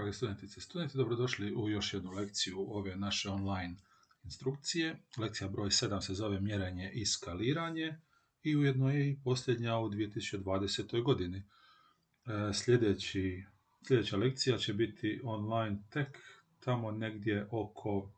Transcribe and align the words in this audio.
Dragi 0.00 0.12
studentice 0.12 0.54
i 0.58 0.62
studenti, 0.62 0.96
dobrodošli 0.96 1.54
u 1.54 1.68
još 1.68 1.94
jednu 1.94 2.10
lekciju 2.10 2.56
ove 2.68 2.96
naše 2.96 3.30
online 3.30 3.76
instrukcije. 4.24 5.02
Lekcija 5.18 5.48
broj 5.48 5.68
7 5.68 6.00
se 6.00 6.14
zove 6.14 6.40
mjerenje 6.40 6.90
i 6.94 7.06
skaliranje 7.06 7.96
i 8.42 8.56
ujedno 8.56 8.90
je 8.90 9.10
i 9.10 9.18
posljednja 9.24 9.78
u 9.78 9.88
2020. 9.88 11.02
godini. 11.02 11.38
E, 11.38 11.42
sljedeći, 12.52 13.44
sljedeća 13.86 14.16
lekcija 14.16 14.58
će 14.58 14.74
biti 14.74 15.20
online 15.24 15.78
tek 15.90 16.18
tamo 16.60 16.90
negdje 16.90 17.48
oko 17.50 18.12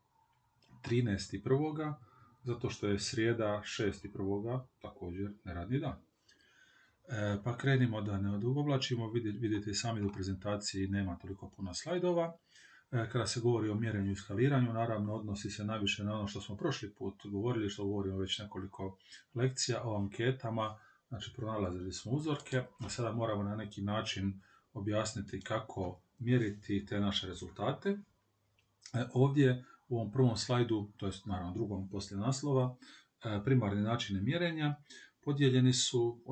13.1. 0.85 1.95
zato 2.43 2.71
što 2.71 2.87
je 2.87 2.99
srijeda 2.99 3.63
6.1. 3.65 4.67
također 4.83 5.33
neradni 5.45 5.81
dan. 5.81 6.12
E, 7.13 7.39
pa 7.45 7.57
krenimo 7.57 8.01
da 8.01 8.19
ne 8.19 8.35
odugovlačimo, 8.35 9.11
vidite 9.13 9.75
sami 9.75 10.01
da 10.01 10.07
u 10.07 10.13
prezentaciji 10.13 10.89
nema 10.89 11.19
toliko 11.19 11.51
puno 11.57 11.75
slajdova. 11.75 12.37
E, 12.93 13.09
kada 13.13 13.27
se 13.27 13.41
govori 13.41 13.69
o 13.69 13.75
mjerenju 13.75 14.13
i 14.13 14.17
skaliranju, 14.17 14.73
naravno 14.73 15.15
odnosi 15.15 15.51
se 15.51 15.65
najviše 15.65 16.05
na 16.05 16.15
ono 16.15 16.27
što 16.27 16.41
smo 16.41 16.57
prošli 16.57 16.95
put 16.95 17.23
govorili, 17.25 17.69
što 17.69 17.85
govorimo 17.85 18.19
već 18.19 18.39
nekoliko 18.39 18.99
lekcija 19.35 19.81
o 19.85 19.97
anketama, 19.97 20.79
znači 21.09 21.33
pronalazili 21.37 21.93
smo 21.93 22.13
uzorke, 22.13 22.63
a 22.79 22.89
sada 22.89 23.13
moramo 23.13 23.43
na 23.43 23.57
neki 23.57 23.83
način 23.83 24.41
objasniti 24.73 25.41
kako 25.41 26.01
mjeriti 26.19 26.87
te 26.87 27.01
naše 27.01 27.27
rezultate. 27.27 27.91
E, 27.91 27.99
ovdje 29.15 29.65
u 29.89 29.97
ovom 29.97 30.13
prvom 30.13 30.37
slajdu, 30.37 30.93
to 30.97 31.07
je 31.07 31.13
naravno 31.27 31.55
drugom 31.55 31.89
poslije 31.89 32.21
naslova, 32.21 32.77
primarni 33.45 33.83
načine 33.83 34.21
mjerenja, 34.21 34.77
podijeljeni 35.25 35.73
su, 35.73 36.25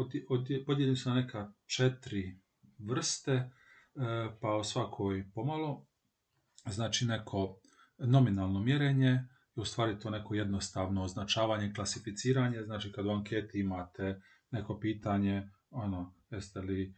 podijeljeni 0.67 0.97
su 0.97 1.09
na 1.09 1.15
neka 1.15 1.53
četiri 1.67 2.41
vrste, 2.79 3.33
e, 3.33 3.51
pa 4.41 4.55
o 4.55 4.65
svakoj 4.65 5.31
pomalo. 5.35 5.87
Znači 6.67 7.07
neko 7.07 7.61
nominalno 7.99 8.61
mjerenje 8.61 9.29
i 9.57 9.61
u 9.61 9.65
stvari 9.65 9.99
to 9.99 10.11
neko 10.11 10.35
jednostavno 10.35 11.03
označavanje, 11.03 11.73
klasificiranje, 11.75 12.63
znači 12.63 12.93
kad 12.93 13.07
u 13.07 13.11
anketi 13.11 13.61
imate 13.61 14.23
neko 14.51 14.79
pitanje, 14.79 15.51
ono, 15.71 16.15
jeste 16.31 16.61
li 16.61 16.83
e, 16.85 16.91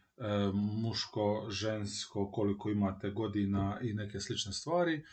muško, 0.53 1.47
žensko, 1.49 2.31
koliko 2.31 2.69
imate 2.69 3.09
godina 3.09 3.79
i 3.81 3.93
neke 3.93 4.19
slične 4.19 4.53
stvari, 4.53 4.93
e, 4.93 5.03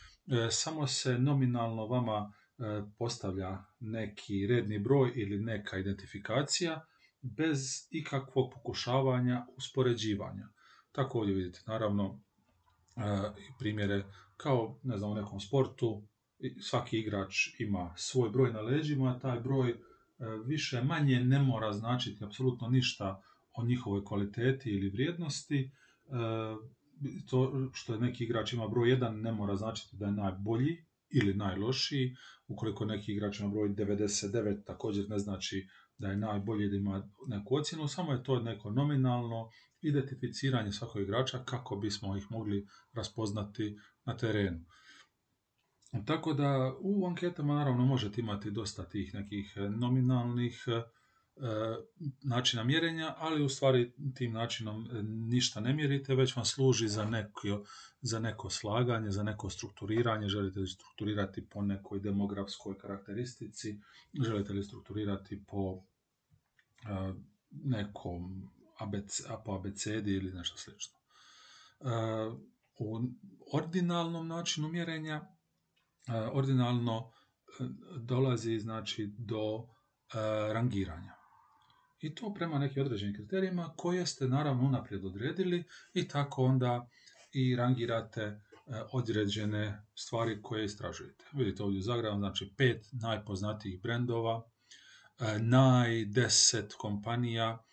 samo 0.51 0.87
se 0.87 1.19
nominalno 1.19 1.85
vama 1.85 2.33
postavlja 2.97 3.63
neki 3.79 4.47
redni 4.47 4.79
broj 4.79 5.11
ili 5.15 5.39
neka 5.39 5.77
identifikacija 5.77 6.85
bez 7.21 7.59
ikakvog 7.89 8.51
pokušavanja 8.53 9.45
uspoređivanja. 9.57 10.47
Tako 10.91 11.19
ovdje 11.19 11.35
vidite, 11.35 11.59
naravno, 11.67 12.19
e, 12.95 13.01
primjere 13.59 14.03
kao 14.37 14.79
ne 14.83 14.97
znam, 14.97 15.11
u 15.11 15.15
nekom 15.15 15.39
sportu, 15.39 16.03
svaki 16.61 16.99
igrač 16.99 17.35
ima 17.59 17.93
svoj 17.97 18.29
broj 18.29 18.53
na 18.53 18.61
leđima, 18.61 19.19
taj 19.19 19.39
broj 19.39 19.69
e, 19.69 19.75
više 20.45 20.81
manje 20.81 21.19
ne 21.19 21.39
mora 21.39 21.73
značiti 21.73 22.23
apsolutno 22.23 22.69
ništa 22.69 23.21
o 23.53 23.65
njihovoj 23.65 24.05
kvaliteti 24.05 24.69
ili 24.69 24.89
vrijednosti. 24.89 25.71
To 27.29 27.69
što 27.73 27.93
je 27.93 27.99
neki 27.99 28.23
igrač 28.23 28.53
ima 28.53 28.67
broj 28.67 28.89
1 28.89 29.21
ne 29.21 29.31
mora 29.31 29.55
značiti 29.55 29.97
da 29.97 30.05
je 30.05 30.11
najbolji 30.11 30.85
ili 31.13 31.33
najlošiji. 31.33 32.15
Ukoliko 32.47 32.85
neki 32.85 33.11
igrač 33.11 33.39
ima 33.39 33.49
broj 33.49 33.69
99, 33.69 34.65
također 34.65 35.09
ne 35.09 35.19
znači 35.19 35.67
da 35.97 36.07
je 36.07 36.17
najbolji 36.17 36.69
da 36.69 36.75
ima 36.75 37.09
neku 37.27 37.55
ocjenu, 37.55 37.87
samo 37.87 38.11
je 38.11 38.23
to 38.23 38.39
neko 38.39 38.71
nominalno 38.71 39.49
identificiranje 39.81 40.71
svakog 40.71 41.01
igrača 41.01 41.43
kako 41.45 41.75
bismo 41.75 42.17
ih 42.17 42.25
mogli 42.29 42.67
raspoznati 42.93 43.77
na 44.05 44.17
terenu. 44.17 44.65
Tako 46.05 46.33
da 46.33 46.75
u 46.81 47.07
anketama 47.07 47.55
naravno 47.55 47.85
možete 47.85 48.21
imati 48.21 48.51
dosta 48.51 48.89
tih 48.89 49.13
nekih 49.13 49.53
nominalnih 49.79 50.65
načina 52.23 52.63
mjerenja, 52.63 53.15
ali 53.17 53.43
u 53.43 53.49
stvari 53.49 53.93
tim 54.15 54.33
načinom 54.33 54.87
e, 54.91 55.03
ništa 55.03 55.59
ne 55.59 55.73
mjerite, 55.73 56.15
već 56.15 56.35
vam 56.35 56.45
služi 56.45 56.87
za 56.87 57.05
neko, 57.05 57.63
za 58.01 58.19
neko 58.19 58.49
slaganje, 58.49 59.11
za 59.11 59.23
neko 59.23 59.49
strukturiranje, 59.49 60.27
želite 60.27 60.59
li 60.59 60.67
strukturirati 60.67 61.49
po 61.49 61.61
nekoj 61.61 61.99
demografskoj 61.99 62.77
karakteristici, 62.77 63.79
želite 64.25 64.53
li 64.53 64.63
strukturirati 64.63 65.43
po 65.47 65.83
e, 66.83 67.13
nekom 67.51 68.49
ABC, 68.79 69.21
po 69.45 69.55
abecedi 69.55 70.11
ili 70.11 70.33
nešto 70.33 70.57
slično. 70.57 70.97
U 72.77 72.99
ordinalnom 73.53 74.27
načinu 74.27 74.67
mjerenja, 74.67 75.27
ordinalno 76.31 77.11
dolazi 77.97 78.59
znači 78.59 79.13
do 79.17 79.67
rangiranja 80.53 81.20
i 82.01 82.15
to 82.15 82.33
prema 82.33 82.59
nekim 82.59 82.83
određenim 82.83 83.15
kriterijima 83.15 83.73
koje 83.77 84.05
ste 84.05 84.27
naravno 84.27 84.63
unaprijed 84.63 85.05
odredili 85.05 85.63
i 85.93 86.07
tako 86.07 86.43
onda 86.43 86.89
i 87.33 87.55
rangirate 87.55 88.21
e, 88.21 88.39
određene 88.91 89.83
stvari 89.95 90.41
koje 90.41 90.65
istražujete. 90.65 91.25
Vidite 91.33 91.63
ovdje 91.63 91.81
zagravam, 91.81 92.19
znači 92.19 92.53
pet 92.57 92.87
najpoznatijih 92.91 93.81
brendova, 93.81 94.43
e, 95.19 95.39
naj 95.39 96.05
deset 96.05 96.73
kompanija. 96.73 97.63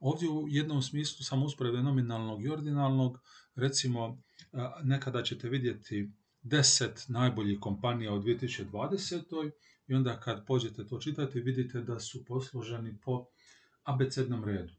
Ovdje 0.00 0.28
u 0.28 0.48
jednom 0.48 0.82
smislu 0.82 1.24
sam 1.24 1.42
usporede 1.42 1.82
nominalnog 1.82 2.44
i 2.44 2.48
ordinalnog, 2.48 3.18
recimo 3.54 4.22
e, 4.52 4.58
nekada 4.82 5.22
ćete 5.22 5.48
vidjeti 5.48 6.10
deset 6.42 7.04
najboljih 7.08 7.58
kompanija 7.60 8.12
u 8.12 8.22
2020. 8.22 9.50
i 9.86 9.94
onda 9.94 10.20
kad 10.20 10.46
pođete 10.46 10.86
to 10.86 10.98
čitati 10.98 11.40
vidite 11.40 11.80
da 11.80 12.00
su 12.00 12.24
posloženi 12.24 12.98
po 13.04 13.26
abecednom 13.84 14.44
redu. 14.44 14.72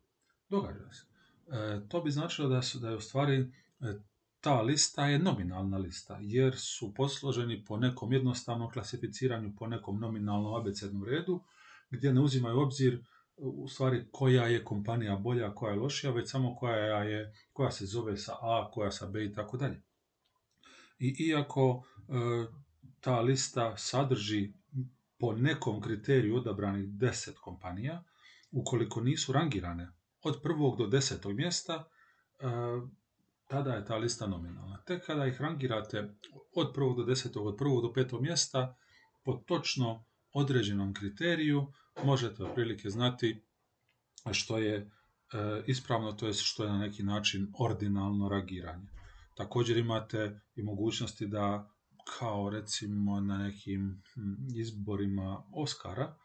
Događa 0.49 0.91
se. 0.91 1.05
E, 1.47 1.81
to 1.89 2.01
bi 2.01 2.11
značilo 2.11 2.47
da, 2.47 2.61
su, 2.61 2.79
da 2.79 2.89
je 2.89 2.95
u 2.95 3.01
stvari 3.01 3.51
e, 3.79 3.99
ta 4.39 4.61
lista 4.61 5.05
je 5.05 5.19
nominalna 5.19 5.77
lista, 5.77 6.17
jer 6.21 6.55
su 6.57 6.93
posloženi 6.93 7.65
po 7.65 7.77
nekom 7.77 8.13
jednostavnom 8.13 8.71
klasificiranju, 8.71 9.53
po 9.57 9.67
nekom 9.67 9.99
nominalnom 9.99 10.55
abecednom 10.55 11.03
redu, 11.03 11.43
gdje 11.89 12.13
ne 12.13 12.21
uzimaju 12.21 12.59
obzir 12.59 13.03
u 13.37 13.67
stvari 13.67 14.05
koja 14.11 14.47
je 14.47 14.63
kompanija 14.63 15.15
bolja, 15.15 15.55
koja 15.55 15.73
je 15.73 15.79
lošija, 15.79 16.11
već 16.11 16.31
samo 16.31 16.55
koja, 16.55 17.03
je, 17.03 17.33
koja 17.53 17.71
se 17.71 17.85
zove 17.85 18.17
sa 18.17 18.33
A, 18.41 18.69
koja 18.73 18.91
sa 18.91 19.07
B 19.07 19.25
i 19.25 19.33
tako 19.33 19.57
dalje. 19.57 19.81
I 20.99 21.15
iako 21.19 21.83
e, 21.97 22.11
ta 22.99 23.21
lista 23.21 23.77
sadrži 23.77 24.53
po 25.17 25.33
nekom 25.33 25.81
kriteriju 25.81 26.35
odabranih 26.35 26.89
10 26.89 27.33
kompanija, 27.33 28.03
ukoliko 28.55 29.01
nisu 29.01 29.33
rangirane 29.33 29.91
od 30.23 30.39
prvog 30.43 30.77
do 30.77 30.87
desetog 30.87 31.33
mjesta, 31.33 31.73
e, 31.73 32.45
tada 33.47 33.73
je 33.73 33.85
ta 33.85 33.95
lista 33.95 34.27
nominalna. 34.27 34.83
Tek 34.85 35.05
kada 35.05 35.25
ih 35.25 35.41
rangirate 35.41 36.15
od 36.55 36.71
prvog 36.73 36.97
do 36.97 37.03
desetog, 37.03 37.47
od 37.47 37.55
prvog 37.57 37.81
do 37.81 37.93
petog 37.93 38.21
mjesta, 38.21 38.75
po 39.23 39.33
točno 39.33 40.05
određenom 40.33 40.93
kriteriju, 40.93 41.67
možete 42.03 42.43
otprilike 42.43 42.89
znati 42.89 43.45
što 44.31 44.57
je 44.57 44.75
e, 44.75 44.87
ispravno, 45.67 46.11
to 46.11 46.27
je 46.27 46.33
što 46.33 46.63
je 46.63 46.69
na 46.69 46.77
neki 46.77 47.03
način 47.03 47.51
ordinalno 47.59 48.29
rangiranje. 48.29 48.87
Također 49.35 49.77
imate 49.77 50.41
i 50.55 50.63
mogućnosti 50.63 51.27
da 51.27 51.71
kao 52.19 52.49
recimo 52.49 53.19
na 53.19 53.37
nekim 53.37 54.03
izborima 54.55 55.43
Oscara, 55.53 56.15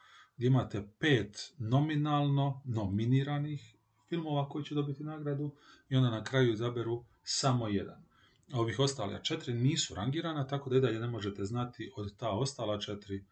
gdje 0.40 0.46
imate 0.46 0.88
pet 0.98 1.52
nominalno 1.58 2.62
nominiranih 2.64 3.74
filmova 4.08 4.48
koji 4.48 4.64
će 4.64 4.74
dobiti 4.74 5.04
nagradu 5.04 5.50
i 5.88 5.96
onda 5.96 6.10
na 6.10 6.24
kraju 6.24 6.52
izaberu 6.52 7.04
samo 7.22 7.68
jedan. 7.68 8.04
Ovih 8.52 8.78
ostala 8.78 9.18
četiri 9.18 9.54
nisu 9.54 9.94
rangirana, 9.94 10.46
tako 10.46 10.70
da 10.70 10.76
i 10.76 10.80
dalje 10.80 11.00
ne 11.00 11.06
možete 11.06 11.44
znati 11.44 11.92
od 11.96 12.16
ta 12.16 12.30
ostala 12.30 12.78
četiri 12.78 13.16
e, 13.16 13.22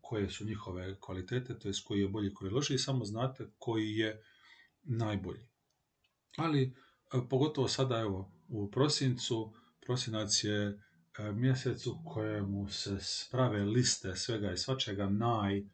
koje 0.00 0.30
su 0.30 0.44
njihove 0.44 1.00
kvalitete, 1.00 1.58
to 1.58 1.68
je 1.68 1.74
koji 1.86 2.00
je 2.00 2.08
bolji, 2.08 2.34
koji 2.34 2.48
je 2.48 2.54
loši, 2.54 2.78
samo 2.78 3.04
znate 3.04 3.46
koji 3.58 3.96
je 3.96 4.22
najbolji. 4.82 5.46
Ali 6.36 6.62
e, 6.62 6.70
pogotovo 7.30 7.68
sada 7.68 8.00
evo 8.00 8.32
u 8.48 8.70
prosincu, 8.70 9.52
prosinac 9.86 10.44
je 10.44 10.60
e, 10.62 11.32
mjesec 11.32 11.86
u 11.86 11.96
kojemu 12.04 12.68
se 12.68 12.96
sprave 13.00 13.64
liste 13.64 14.16
svega 14.16 14.52
i 14.52 14.56
svačega 14.56 15.08
naj 15.08 15.64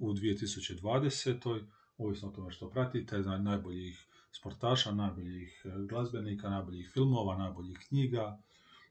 u 0.00 0.12
2020. 0.12 1.64
ovisno 1.98 2.28
o 2.28 2.32
tome 2.32 2.50
što 2.50 2.70
pratite, 2.70 3.18
najboljih 3.18 4.06
sportaša, 4.32 4.92
najboljih 4.92 5.62
e, 5.64 5.86
glazbenika, 5.88 6.50
najboljih 6.50 6.90
filmova, 6.92 7.38
najboljih 7.38 7.78
knjiga, 7.88 8.42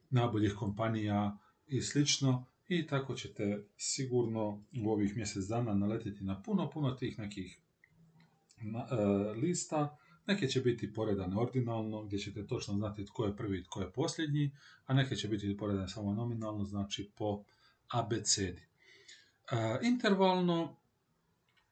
najboljih 0.10 0.54
kompanija 0.60 1.38
i 1.68 1.82
slično. 1.82 2.46
I 2.68 2.88
tako 2.88 3.16
ćete 3.16 3.68
sigurno 3.78 4.64
u 4.84 4.92
ovih 4.92 5.16
mjesec 5.16 5.46
dana 5.46 5.74
naletiti 5.74 6.24
na 6.24 6.42
puno, 6.42 6.70
puno 6.70 6.92
tih 6.92 7.20
nekih 7.20 7.60
e, 8.58 9.06
lista 9.34 9.98
Neke 10.28 10.48
će 10.48 10.62
biti 10.62 10.94
poredane 10.94 11.38
ordinalno, 11.38 12.04
gdje 12.04 12.20
ćete 12.20 12.48
točno 12.48 12.74
znati 12.74 13.06
tko 13.06 13.26
je 13.26 13.36
prvi 13.36 13.60
i 13.60 13.64
tko 13.64 13.82
je 13.82 13.92
posljednji, 13.92 14.52
a 14.86 14.94
neke 14.94 15.16
će 15.16 15.28
biti 15.28 15.58
poredane 15.58 15.88
samo 15.88 16.14
nominalno, 16.14 16.66
znači 16.66 17.12
po 17.16 17.44
abecedi. 17.88 18.62
Intervalno 19.82 20.76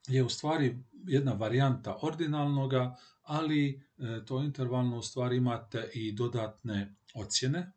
je 0.07 0.23
u 0.23 0.29
stvari 0.29 0.83
jedna 1.07 1.33
varijanta 1.33 1.97
ordinalnoga, 2.01 2.95
ali 3.23 3.69
e, 3.97 4.25
to 4.25 4.44
intervalno 4.44 4.97
u 4.97 5.01
stvari 5.01 5.38
imate 5.38 5.89
i 5.94 6.12
dodatne 6.12 6.95
ocjene 7.13 7.71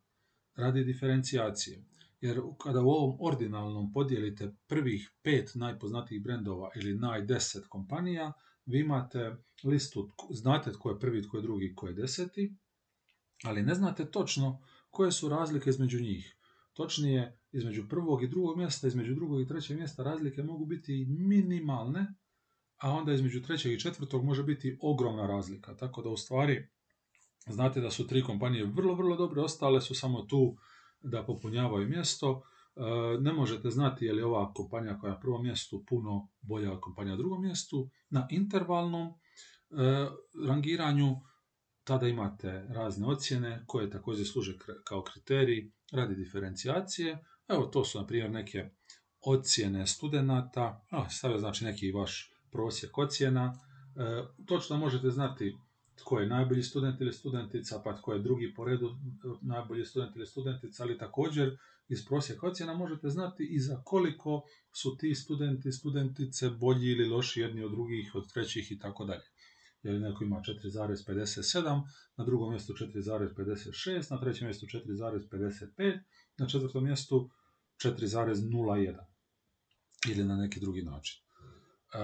radi 0.55 0.83
diferencijacije. 0.83 1.85
Jer 2.21 2.41
kada 2.61 2.81
u 2.81 2.89
ovom 2.89 3.17
ordinalnom 3.19 3.93
podijelite 3.93 4.55
prvih 4.67 5.11
pet 5.21 5.51
najpoznatijih 5.55 6.23
brendova 6.23 6.69
ili 6.75 6.95
naj-deset 6.95 7.67
kompanija, 7.67 8.33
vi 8.65 8.79
imate 8.79 9.35
listu, 9.63 10.11
znate 10.29 10.71
tko 10.71 10.89
je 10.89 10.99
prvi, 10.99 11.23
tko 11.23 11.37
je 11.37 11.43
drugi, 11.43 11.73
tko 11.73 11.87
je 11.87 11.93
deseti, 11.93 12.55
ali 13.43 13.63
ne 13.63 13.75
znate 13.75 14.11
točno 14.11 14.61
koje 14.89 15.11
su 15.11 15.29
razlike 15.29 15.69
između 15.69 15.99
njih. 15.99 16.37
Točnije, 16.73 17.39
između 17.57 17.87
prvog 17.89 18.23
i 18.23 18.27
drugog 18.27 18.57
mjesta, 18.57 18.87
između 18.87 19.15
drugog 19.15 19.41
i 19.41 19.47
trećeg 19.47 19.77
mjesta 19.77 20.03
razlike 20.03 20.43
mogu 20.43 20.65
biti 20.65 21.05
minimalne, 21.09 22.13
a 22.77 22.91
onda 22.91 23.13
između 23.13 23.41
trećeg 23.41 23.71
i 23.71 23.79
četvrtog 23.79 24.25
može 24.25 24.43
biti 24.43 24.77
ogromna 24.81 25.27
razlika. 25.27 25.75
Tako 25.75 26.01
da 26.01 26.09
u 26.09 26.17
stvari 26.17 26.67
znate 27.47 27.81
da 27.81 27.91
su 27.91 28.07
tri 28.07 28.23
kompanije 28.23 28.65
vrlo, 28.65 28.95
vrlo 28.95 29.15
dobre, 29.15 29.41
ostale 29.41 29.81
su 29.81 29.95
samo 29.95 30.21
tu 30.21 30.55
da 31.01 31.25
popunjavaju 31.25 31.89
mjesto. 31.89 32.43
E, 32.75 32.81
ne 33.21 33.33
možete 33.33 33.69
znati 33.69 34.05
je 34.05 34.13
li 34.13 34.21
ova 34.21 34.53
kompanija 34.53 34.99
koja 34.99 35.09
je 35.09 35.13
na 35.13 35.19
prvom 35.19 35.43
mjestu 35.43 35.83
puno 35.87 36.29
bolja 36.41 36.71
od 36.71 36.79
kompanija 36.81 37.15
na 37.15 37.17
drugom 37.17 37.41
mjestu. 37.41 37.89
Na 38.09 38.27
intervalnom 38.31 39.07
e, 39.07 39.13
rangiranju 40.47 41.15
tada 41.83 42.07
imate 42.07 42.67
razne 42.69 43.07
ocjene 43.07 43.63
koje 43.67 43.89
također 43.89 44.27
služe 44.27 44.57
kao 44.83 45.03
kriterij 45.03 45.71
radi 45.91 46.15
diferencijacije. 46.15 47.23
Evo 47.47 47.65
to 47.65 47.85
su 47.85 47.99
na 47.99 48.07
primjer 48.07 48.31
neke 48.31 48.69
ocjene 49.21 49.87
studenata, 49.87 50.85
a 50.89 51.09
stavio 51.09 51.39
znači 51.39 51.65
neki 51.65 51.91
vaš 51.91 52.31
prosjek 52.51 52.97
ocjena. 52.97 53.59
E, 53.95 54.23
točno 54.45 54.77
možete 54.77 55.09
znati 55.09 55.55
tko 55.95 56.19
je 56.19 56.27
najbolji 56.27 56.63
student 56.63 57.01
ili 57.01 57.13
studentica, 57.13 57.81
pa 57.83 57.95
tko 57.95 58.13
je 58.13 58.19
drugi 58.19 58.53
po 58.53 58.65
redu 58.65 58.95
najbolji 59.41 59.85
student 59.85 60.15
ili 60.15 60.25
studentica, 60.27 60.83
ali 60.83 60.97
također 60.97 61.57
iz 61.87 62.05
prosjeka 62.05 62.47
ocjena 62.47 62.73
možete 62.73 63.09
znati 63.09 63.47
i 63.51 63.59
za 63.59 63.81
koliko 63.83 64.41
su 64.71 64.97
ti 64.97 65.15
studenti 65.15 65.69
i 65.69 65.71
studentice 65.71 66.49
bolji 66.49 66.91
ili 66.91 67.07
loši 67.07 67.41
jedni 67.41 67.63
od 67.63 67.71
drugih, 67.71 68.15
od 68.15 68.33
trećih 68.33 68.71
i 68.71 68.79
tako 68.79 69.05
dalje. 69.05 69.23
Jer 69.83 70.01
neko 70.01 70.23
ima 70.23 70.41
4,57, 70.63 71.81
na 72.17 72.25
drugom 72.25 72.49
mjestu 72.49 72.73
4,56, 72.73 74.11
na 74.11 74.19
trećem 74.19 74.47
mjestu 74.47 74.65
4,55, 74.65 75.99
na 76.37 76.47
četvrtom 76.47 76.83
mjestu 76.83 77.29
4,01 77.85 78.97
ili 80.09 80.23
na 80.23 80.35
neki 80.35 80.59
drugi 80.59 80.81
način. 80.81 81.21
E, 81.21 81.97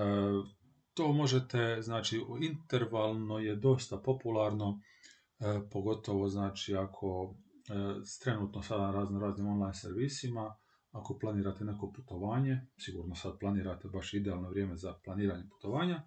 to 0.93 1.13
možete, 1.13 1.77
znači 1.81 2.21
intervalno 2.41 3.39
je 3.39 3.55
dosta 3.55 3.97
popularno, 3.97 4.81
e, 5.39 5.61
pogotovo 5.71 6.29
znači 6.29 6.75
ako 6.75 7.35
e, 7.69 7.73
trenutno 8.23 8.61
sada 8.61 8.91
razno 8.91 9.19
raznim 9.19 9.47
online 9.47 9.73
servisima, 9.73 10.55
ako 10.91 11.17
planirate 11.19 11.65
neko 11.65 11.91
putovanje, 11.95 12.61
sigurno 12.77 13.15
sad 13.15 13.39
planirate 13.39 13.87
baš 13.87 14.13
idealno 14.13 14.49
vrijeme 14.49 14.75
za 14.75 14.93
planiranje 15.03 15.43
putovanja, 15.49 16.03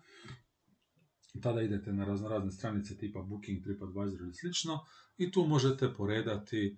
tada 1.43 1.63
idete 1.63 1.93
na 1.93 2.05
razno 2.05 2.29
razne 2.29 2.51
stranice 2.51 2.97
tipa 2.97 3.23
Booking, 3.23 3.63
TripAdvisor 3.65 4.21
ili 4.21 4.35
slično 4.35 4.79
i 5.17 5.33
tu 5.33 5.45
možete 5.45 5.95
poredati 5.95 6.77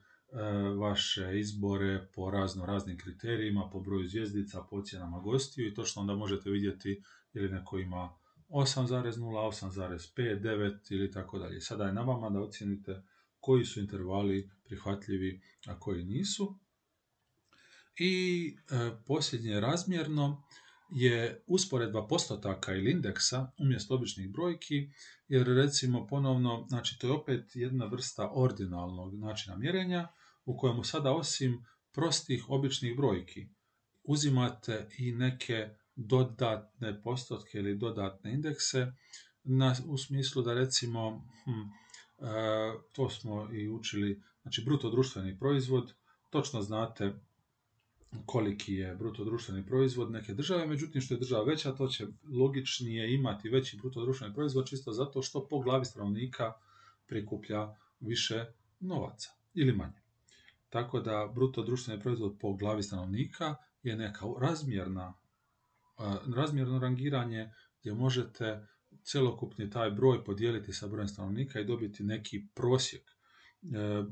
vaše 0.79 1.39
izbore 1.39 2.09
po 2.15 2.31
razno 2.31 2.67
raznim 2.67 2.99
kriterijima, 2.99 3.69
po 3.73 3.81
broju 3.81 4.09
zvjezdica, 4.09 4.63
po 4.71 4.77
ocjenama 4.77 5.21
gostiju 5.21 5.69
i 5.69 5.75
točno 5.75 6.03
onda 6.03 6.15
možete 6.15 6.51
vidjeti 6.51 7.03
ili 7.35 7.49
neko 7.49 7.79
ima 7.79 8.11
8,0, 8.49 9.17
8,5, 9.17 10.41
9 10.41 10.93
ili 10.93 11.11
tako 11.11 11.39
dalje. 11.39 11.61
Sada 11.61 11.85
je 11.85 11.93
na 11.93 12.03
vama 12.03 12.31
da 12.31 12.41
ocijenite 12.41 13.03
koji 13.41 13.65
su 13.65 13.81
intervali 13.81 14.51
prihvatljivi, 14.65 15.41
a 15.67 15.79
koji 15.79 16.05
nisu. 16.05 16.59
I 17.99 18.57
e, 18.71 18.91
posljednje 19.07 19.61
razmjerno 19.61 20.43
je 20.91 21.43
usporedba 21.47 22.07
postotaka 22.07 22.75
ili 22.75 22.91
indeksa 22.91 23.53
umjesto 23.59 23.95
običnih 23.95 24.31
brojki, 24.31 24.91
jer 25.29 25.47
recimo 25.47 26.07
ponovno, 26.07 26.67
znači 26.69 26.99
to 26.99 27.07
je 27.07 27.13
opet 27.13 27.45
jedna 27.55 27.87
vrsta 27.87 28.31
ordinalnog 28.31 29.15
načina 29.15 29.57
mjerenja 29.57 30.09
u 30.45 30.57
kojemu 30.57 30.85
sada 30.85 31.13
osim 31.13 31.65
prostih 31.93 32.45
običnih 32.49 32.97
brojki 32.97 33.49
uzimate 34.05 34.89
i 34.99 35.13
neke 35.13 35.69
dodatne 35.97 37.03
postotke 37.03 37.59
ili 37.59 37.79
dodatne 37.79 38.33
indekse 38.33 38.93
na, 39.45 39.75
u 39.87 39.99
smislu 39.99 40.43
da 40.43 40.55
recimo 40.55 41.29
hm, 41.45 41.51
e, 41.51 42.33
to 42.93 43.11
smo 43.11 43.49
i 43.53 43.69
učili, 43.69 44.23
znači 44.43 44.63
bruto 44.65 44.91
društveni 44.91 45.39
proizvod, 45.39 45.95
točno 46.31 46.63
znate 46.63 47.15
koliki 48.27 48.75
je 48.75 48.95
bruto 48.95 49.25
društveni 49.25 49.67
proizvod 49.67 50.11
neke 50.11 50.35
države, 50.35 50.67
međutim 50.67 51.01
što 51.01 51.15
je 51.15 51.19
država 51.19 51.45
veća, 51.45 51.73
to 51.73 51.89
će 51.89 52.07
logičnije 52.41 53.15
imati 53.15 53.49
veći 53.49 53.77
bruto 53.77 54.01
društveni 54.01 54.35
proizvod 54.35 54.69
čisto 54.69 54.93
zato 54.93 55.23
što 55.23 55.49
po 55.49 55.61
glavi 55.61 55.85
stanovnika 55.85 56.53
prikuplja 57.07 57.77
više 58.01 58.45
novaca 58.81 59.31
ili 59.55 59.73
manje. 59.73 60.01
Tako 60.69 61.01
da 61.01 61.33
bruto 61.35 61.63
društveni 61.63 62.03
proizvod 62.03 62.37
po 62.41 62.55
glavi 62.55 62.83
stanovnika 62.83 63.55
je 63.83 63.97
neka 63.97 64.27
razmjerna 64.41 65.15
razmjerno 66.37 66.79
rangiranje 66.79 67.53
gdje 67.81 67.95
možete 67.95 68.67
cjelokupni 69.03 69.71
taj 69.71 69.91
broj 69.91 70.25
podijeliti 70.25 70.73
sa 70.73 70.87
brojem 70.87 71.09
stanovnika 71.09 71.61
i 71.61 71.65
dobiti 71.65 72.05
neki 72.05 72.47
prosjek. 72.55 73.03
E, 73.03 74.05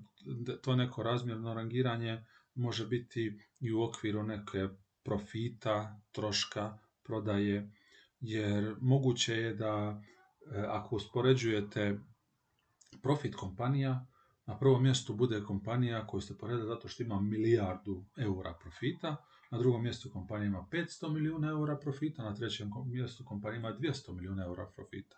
to 0.63 0.77
neko 0.77 1.03
razmjerno 1.03 1.55
rangiranje 1.55 2.25
može 2.55 2.87
biti 2.87 3.39
i 3.61 3.73
u 3.73 3.83
okviru 3.83 4.23
neke 4.23 4.69
profita, 5.03 6.01
troška, 6.13 6.79
prodaje, 7.03 7.71
jer 8.21 8.77
moguće 8.81 9.35
je 9.35 9.55
da 9.55 10.03
e, 10.53 10.65
ako 10.69 10.97
uspoređujete 10.97 11.99
profit 13.03 13.35
kompanija, 13.35 14.07
na 14.47 14.59
prvom 14.59 14.83
mjestu 14.83 15.15
bude 15.15 15.43
kompanija 15.43 16.07
koju 16.07 16.21
ste 16.21 16.39
poredali 16.39 16.69
zato 16.69 16.89
što 16.89 17.03
ima 17.03 17.21
milijardu 17.21 18.05
eura 18.17 18.55
profita, 18.63 19.17
na 19.51 19.59
drugom 19.59 19.83
mjestu 19.83 20.11
kompanija 20.11 20.47
ima 20.47 20.67
500 20.71 21.13
milijuna 21.13 21.49
eura 21.49 21.77
profita, 21.77 22.23
na 22.23 22.35
trećem 22.35 22.71
mjestu 22.87 23.25
kompanija 23.25 23.59
ima 23.59 23.73
200 23.73 24.15
milijuna 24.15 24.45
eura 24.45 24.71
profita. 24.77 25.17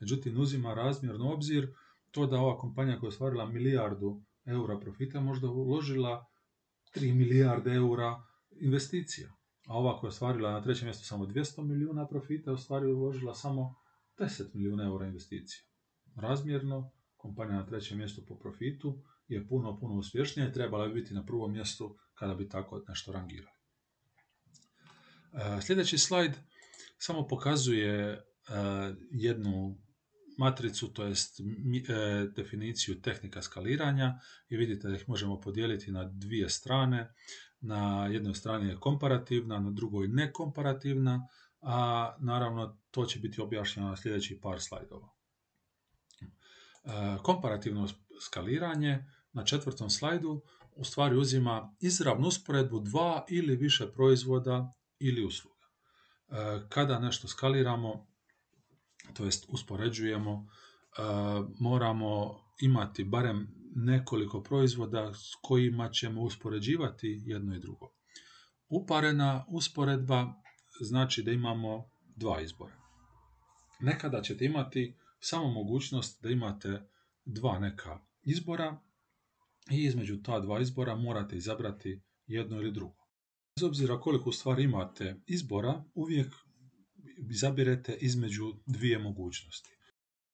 Međutim, 0.00 0.40
uzima 0.40 0.74
razmjerno 0.74 1.32
obzir 1.32 1.74
to 2.10 2.26
da 2.26 2.40
ova 2.40 2.58
kompanija 2.58 2.98
koja 2.98 3.08
je 3.08 3.08
ostvarila 3.08 3.46
milijardu 3.46 4.22
eura 4.44 4.78
profita 4.80 5.20
možda 5.20 5.48
uložila 5.50 6.26
3 6.96 7.14
milijarde 7.14 7.74
eura 7.74 8.22
investicija. 8.60 9.28
A 9.66 9.78
ova 9.78 10.00
koja 10.00 10.08
je 10.08 10.12
ostvarila 10.12 10.52
na 10.52 10.62
trećem 10.62 10.86
mjestu 10.86 11.04
samo 11.04 11.26
200 11.26 11.64
milijuna 11.64 12.08
profita, 12.08 12.50
je 12.82 12.94
uložila 12.94 13.34
samo 13.34 13.74
10 14.18 14.54
milijuna 14.54 14.84
eura 14.84 15.06
investicija. 15.06 15.62
Razmjerno, 16.16 16.92
kompanija 17.16 17.56
na 17.56 17.66
trećem 17.66 17.98
mjestu 17.98 18.22
po 18.28 18.38
profitu 18.38 19.02
je 19.28 19.48
puno, 19.48 19.78
puno 19.80 19.94
uspješnija 19.94 20.48
i 20.48 20.52
trebala 20.52 20.88
bi 20.88 20.94
biti 20.94 21.14
na 21.14 21.24
prvom 21.24 21.52
mjestu 21.52 21.98
kada 22.14 22.34
bi 22.34 22.48
tako 22.48 22.84
nešto 22.88 23.12
rangirali. 23.12 23.58
E, 25.32 25.60
sljedeći 25.62 25.98
slajd 25.98 26.32
samo 26.98 27.26
pokazuje 27.28 27.94
e, 27.94 28.20
jednu 29.10 29.78
matricu, 30.38 30.88
to 30.88 31.04
jest 31.04 31.40
e, 31.40 31.44
definiciju 32.36 33.00
tehnika 33.00 33.42
skaliranja 33.42 34.20
i 34.48 34.56
vidite 34.56 34.88
da 34.88 34.94
ih 34.94 35.08
možemo 35.08 35.40
podijeliti 35.40 35.92
na 35.92 36.04
dvije 36.04 36.48
strane. 36.48 37.14
Na 37.60 38.06
jednoj 38.06 38.34
strani 38.34 38.68
je 38.68 38.80
komparativna, 38.80 39.60
na 39.60 39.70
drugoj 39.70 40.08
nekomparativna, 40.08 41.28
a 41.60 42.16
naravno 42.20 42.78
to 42.90 43.04
će 43.04 43.18
biti 43.18 43.40
objašnjeno 43.40 43.88
na 43.88 43.96
sljedeći 43.96 44.40
par 44.42 44.60
slajdova. 44.60 45.08
Komparativno 47.22 47.88
skaliranje 48.20 49.04
na 49.32 49.44
četvrtom 49.44 49.90
slajdu 49.90 50.42
u 50.76 50.84
stvari 50.84 51.16
uzima 51.16 51.74
izravnu 51.80 52.28
usporedbu 52.28 52.80
dva 52.80 53.24
ili 53.28 53.56
više 53.56 53.92
proizvoda 53.92 54.74
ili 54.98 55.24
usluga. 55.24 55.66
E, 56.28 56.34
kada 56.68 56.98
nešto 56.98 57.28
skaliramo, 57.28 58.07
to 59.14 59.24
jest 59.24 59.46
uspoređujemo, 59.48 60.46
e, 60.98 61.02
moramo 61.60 62.40
imati 62.60 63.04
barem 63.04 63.48
nekoliko 63.74 64.42
proizvoda 64.42 65.14
s 65.14 65.34
kojima 65.42 65.88
ćemo 65.88 66.22
uspoređivati 66.22 67.22
jedno 67.24 67.56
i 67.56 67.60
drugo. 67.60 67.90
Uparena 68.68 69.44
usporedba 69.48 70.34
znači 70.80 71.22
da 71.22 71.32
imamo 71.32 71.90
dva 72.16 72.40
izbora. 72.40 72.76
Nekada 73.80 74.22
ćete 74.22 74.44
imati 74.44 74.96
samo 75.20 75.50
mogućnost 75.50 76.22
da 76.22 76.30
imate 76.30 76.82
dva 77.24 77.58
neka 77.58 77.98
izbora 78.22 78.80
i 79.70 79.84
između 79.84 80.22
ta 80.22 80.40
dva 80.40 80.60
izbora 80.60 80.96
morate 80.96 81.36
izabrati 81.36 82.02
jedno 82.26 82.56
ili 82.56 82.72
drugo. 82.72 82.96
Bez 83.56 83.64
obzira 83.64 84.00
koliko 84.00 84.32
stvari 84.32 84.62
imate 84.62 85.16
izbora, 85.26 85.84
uvijek 85.94 86.34
izabirete 87.30 87.96
između 88.00 88.54
dvije 88.66 88.98
mogućnosti. 88.98 89.70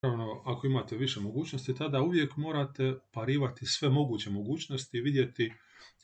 Naravno, 0.02 0.42
ako 0.44 0.66
imate 0.66 0.96
više 0.96 1.20
mogućnosti, 1.20 1.74
tada 1.74 2.02
uvijek 2.02 2.36
morate 2.36 2.94
parivati 3.12 3.66
sve 3.66 3.88
moguće 3.88 4.30
mogućnosti 4.30 4.98
i 4.98 5.00
vidjeti 5.00 5.52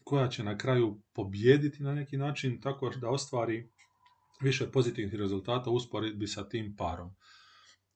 koja 0.04 0.28
će 0.28 0.44
na 0.44 0.58
kraju 0.58 1.00
pobijediti 1.12 1.82
na 1.82 1.94
neki 1.94 2.16
način 2.16 2.60
tako 2.60 2.90
da 2.90 3.10
ostvari 3.10 3.70
više 4.40 4.72
pozitivnih 4.72 5.14
rezultata 5.14 5.70
u 5.70 5.74
usporedbi 5.74 6.26
sa 6.26 6.48
tim 6.48 6.76
parom. 6.76 7.10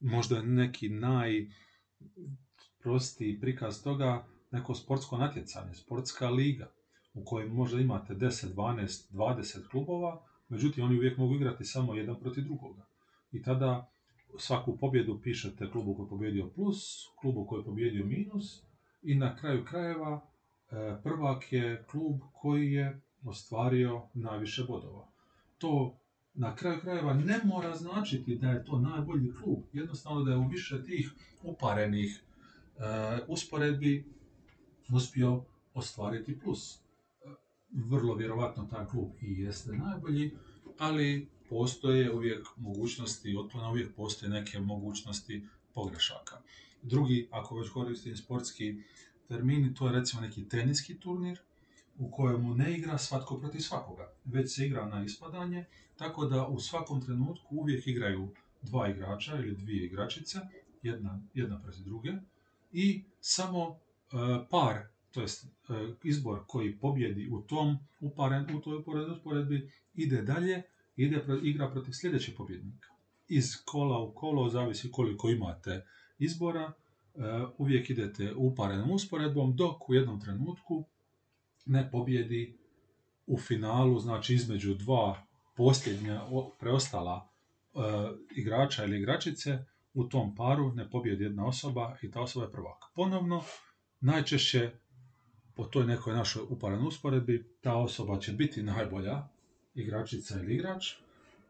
Možda 0.00 0.42
neki 0.42 0.88
najprostiji 0.88 3.40
prikaz 3.40 3.82
toga 3.82 4.26
neko 4.50 4.74
sportsko 4.74 5.18
natjecanje, 5.18 5.74
sportska 5.74 6.30
liga 6.30 6.72
u 7.14 7.24
kojoj 7.24 7.48
možda 7.48 7.80
imate 7.80 8.14
10, 8.14 8.54
12, 8.54 9.12
20 9.12 9.68
klubova, 9.70 10.26
međutim 10.54 10.84
oni 10.84 10.96
uvijek 10.96 11.18
mogu 11.18 11.34
igrati 11.34 11.64
samo 11.64 11.94
jedan 11.94 12.20
protiv 12.20 12.44
drugoga. 12.44 12.86
I 13.32 13.42
tada 13.42 13.90
svaku 14.38 14.78
pobjedu 14.78 15.20
pišete 15.22 15.70
klubu 15.70 15.94
koji 15.94 16.04
je 16.04 16.08
pobjedio 16.08 16.50
plus, 16.54 17.08
klubu 17.20 17.46
koji 17.46 17.60
je 17.60 17.64
pobjedio 17.64 18.06
minus 18.06 18.62
i 19.02 19.14
na 19.14 19.36
kraju 19.36 19.64
krajeva 19.64 20.20
e, 20.70 20.96
prvak 21.02 21.52
je 21.52 21.84
klub 21.90 22.20
koji 22.32 22.72
je 22.72 23.00
ostvario 23.24 24.02
najviše 24.14 24.64
bodova. 24.64 25.08
To 25.58 25.98
na 26.34 26.56
kraju 26.56 26.80
krajeva 26.80 27.14
ne 27.14 27.40
mora 27.44 27.76
značiti 27.76 28.36
da 28.36 28.50
je 28.50 28.64
to 28.64 28.78
najbolji 28.78 29.32
klub, 29.42 29.58
jednostavno 29.72 30.24
da 30.24 30.30
je 30.30 30.36
u 30.36 30.48
više 30.48 30.84
tih 30.84 31.12
uparenih 31.42 32.24
e, 32.76 32.82
usporedbi 33.28 34.04
uspio 34.92 35.44
ostvariti 35.74 36.38
plus. 36.40 36.83
E, 37.74 37.80
vrlo 37.88 38.14
vjerovatno 38.14 38.66
taj 38.70 38.86
klub 38.86 39.10
i 39.20 39.40
jeste 39.40 39.72
najbolji, 39.72 40.30
ali 40.78 41.28
postoje 41.48 42.12
uvijek 42.12 42.46
mogućnosti 42.56 43.36
otklona, 43.36 43.70
uvijek 43.70 43.94
postoje 43.94 44.30
neke 44.30 44.60
mogućnosti 44.60 45.46
pogrešaka. 45.74 46.40
Drugi, 46.82 47.28
ako 47.30 47.58
već 47.58 47.68
koristim 47.70 48.16
sportski 48.16 48.82
termini, 49.28 49.74
to 49.74 49.86
je 49.86 49.92
recimo 49.92 50.22
neki 50.22 50.48
teniski 50.48 51.00
turnir 51.00 51.38
u 51.98 52.10
kojemu 52.10 52.54
ne 52.54 52.76
igra 52.78 52.98
svatko 52.98 53.38
protiv 53.38 53.60
svakoga, 53.60 54.12
već 54.24 54.54
se 54.54 54.66
igra 54.66 54.88
na 54.88 55.04
ispadanje, 55.04 55.64
tako 55.96 56.26
da 56.26 56.46
u 56.46 56.60
svakom 56.60 57.04
trenutku 57.04 57.56
uvijek 57.56 57.86
igraju 57.86 58.28
dva 58.62 58.88
igrača 58.88 59.36
ili 59.36 59.56
dvije 59.56 59.86
igračice, 59.86 60.38
jedna, 60.82 61.20
jedna 61.34 61.60
protiv 61.62 61.84
druge, 61.84 62.12
i 62.72 63.04
samo 63.20 63.68
uh, 63.68 63.76
par, 64.50 64.86
to 65.14 65.20
jest 65.20 65.44
uh, 65.44 65.76
izbor 66.04 66.40
koji 66.46 66.78
pobjedi 66.78 67.28
u 67.32 67.42
tom 67.42 67.78
uparen, 68.00 68.56
u 68.56 68.60
toj 68.60 68.76
uporedbi, 69.20 69.70
ide 69.94 70.22
dalje 70.22 70.62
ide 70.96 71.24
igra 71.42 71.70
protiv 71.70 71.92
sljedećeg 71.92 72.36
pobjednika. 72.36 72.88
Iz 73.28 73.64
kola 73.64 73.98
u 73.98 74.14
kolo, 74.14 74.48
zavisi 74.48 74.90
koliko 74.90 75.30
imate 75.30 75.86
izbora, 76.18 76.72
e, 77.14 77.20
uvijek 77.58 77.90
idete 77.90 78.34
uparenom 78.34 78.90
usporedbom, 78.90 79.56
dok 79.56 79.88
u 79.88 79.94
jednom 79.94 80.20
trenutku 80.20 80.84
ne 81.66 81.90
pobjedi 81.90 82.58
u 83.26 83.38
finalu, 83.38 84.00
znači 84.00 84.34
između 84.34 84.74
dva 84.74 85.22
posljednja 85.56 86.20
preostala 86.60 87.28
e, 87.74 87.78
igrača 88.36 88.84
ili 88.84 88.98
igračice, 88.98 89.58
u 89.94 90.04
tom 90.04 90.34
paru 90.34 90.72
ne 90.72 90.90
pobjedi 90.90 91.24
jedna 91.24 91.46
osoba 91.46 91.96
i 92.02 92.10
ta 92.10 92.20
osoba 92.20 92.46
je 92.46 92.52
prvak. 92.52 92.84
Ponovno, 92.94 93.42
najčešće 94.00 94.70
po 95.54 95.64
toj 95.64 95.86
nekoj 95.86 96.14
našoj 96.14 96.42
uparenoj 96.48 96.86
usporedbi, 96.86 97.44
ta 97.60 97.76
osoba 97.76 98.18
će 98.20 98.32
biti 98.32 98.62
najbolja 98.62 99.28
igračica 99.74 100.40
ili 100.40 100.54
igrač, 100.54 100.92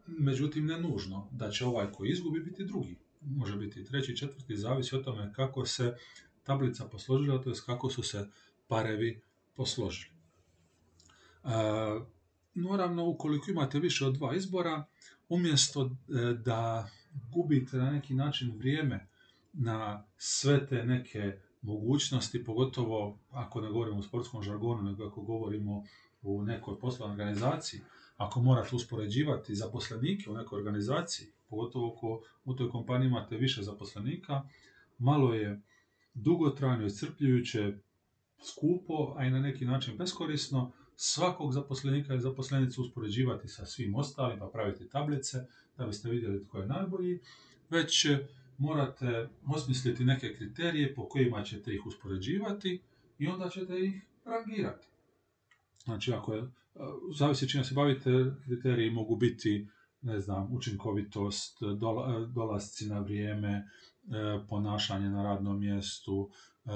međutim 0.06 0.66
ne 0.66 0.80
nužno 0.80 1.28
da 1.30 1.50
će 1.50 1.64
ovaj 1.64 1.92
koji 1.92 2.10
izgubi 2.10 2.40
biti 2.40 2.64
drugi. 2.64 2.96
Može 3.20 3.56
biti 3.56 3.84
treći, 3.84 4.16
četvrti, 4.16 4.56
zavisi 4.56 4.96
o 4.96 5.02
tome 5.02 5.32
kako 5.32 5.66
se 5.66 5.96
tablica 6.42 6.84
posložila, 6.84 7.42
to 7.42 7.50
je 7.50 7.56
kako 7.66 7.90
su 7.90 8.02
se 8.02 8.28
parevi 8.68 9.20
posložili. 9.54 10.14
E, 11.44 11.48
naravno, 12.54 13.06
ukoliko 13.08 13.50
imate 13.50 13.78
više 13.78 14.06
od 14.06 14.14
dva 14.14 14.34
izbora, 14.36 14.84
umjesto 15.28 15.84
e, 15.84 16.34
da 16.34 16.90
gubite 17.32 17.76
na 17.76 17.90
neki 17.90 18.14
način 18.14 18.56
vrijeme 18.56 19.06
na 19.52 20.04
sve 20.16 20.66
te 20.66 20.84
neke 20.84 21.38
mogućnosti, 21.64 22.44
pogotovo 22.44 23.18
ako 23.30 23.60
ne 23.60 23.70
govorimo 23.70 23.98
o 23.98 24.02
sportskom 24.02 24.42
žargonu, 24.42 24.82
nego 24.82 25.06
ako 25.06 25.22
govorimo 25.22 25.84
u 26.22 26.42
nekoj 26.42 26.78
poslovnoj 26.78 27.12
organizaciji, 27.12 27.80
ako 28.16 28.40
morate 28.40 28.76
uspoređivati 28.76 29.54
zaposlenike 29.54 30.30
u 30.30 30.34
nekoj 30.34 30.58
organizaciji, 30.58 31.28
pogotovo 31.48 31.94
ako 31.96 32.22
u 32.44 32.54
toj 32.54 32.70
kompaniji 32.70 33.06
imate 33.06 33.36
više 33.36 33.62
zaposlenika, 33.62 34.42
malo 34.98 35.34
je 35.34 35.62
dugotrajno, 36.14 36.86
iscrpljujuće, 36.86 37.72
skupo, 38.44 39.14
a 39.16 39.24
i 39.24 39.30
na 39.30 39.40
neki 39.40 39.64
način 39.64 39.96
beskorisno 39.96 40.72
svakog 40.96 41.52
zaposlenika 41.52 42.14
i 42.14 42.20
zaposlenicu 42.20 42.82
uspoređivati 42.82 43.48
sa 43.48 43.66
svim 43.66 43.94
ostalim, 43.94 44.38
pa 44.38 44.46
praviti 44.46 44.88
tablice 44.88 45.46
da 45.76 45.86
biste 45.86 46.10
vidjeli 46.10 46.44
tko 46.44 46.58
je 46.58 46.66
najbolji, 46.66 47.20
već 47.70 48.06
morate 48.58 49.28
osmisliti 49.46 50.04
neke 50.04 50.34
kriterije 50.34 50.94
po 50.94 51.08
kojima 51.08 51.42
ćete 51.42 51.74
ih 51.74 51.86
uspoređivati 51.86 52.80
i 53.18 53.26
onda 53.26 53.48
ćete 53.48 53.78
ih 53.80 54.06
rangirati. 54.24 54.86
Znači, 55.84 56.12
ako 56.12 56.34
je 56.34 56.42
zavisi 57.14 57.48
čime 57.48 57.64
se 57.64 57.74
bavite, 57.74 58.10
kriteriji 58.44 58.90
mogu 58.90 59.16
biti 59.16 59.66
ne 60.02 60.20
znam, 60.20 60.48
učinkovitost, 60.52 61.58
dolasci 62.34 62.86
na 62.86 63.00
vrijeme, 63.00 63.50
e, 63.50 63.64
ponašanje 64.48 65.08
na 65.08 65.22
radnom 65.22 65.60
mjestu, 65.60 66.30
e, 66.64 66.70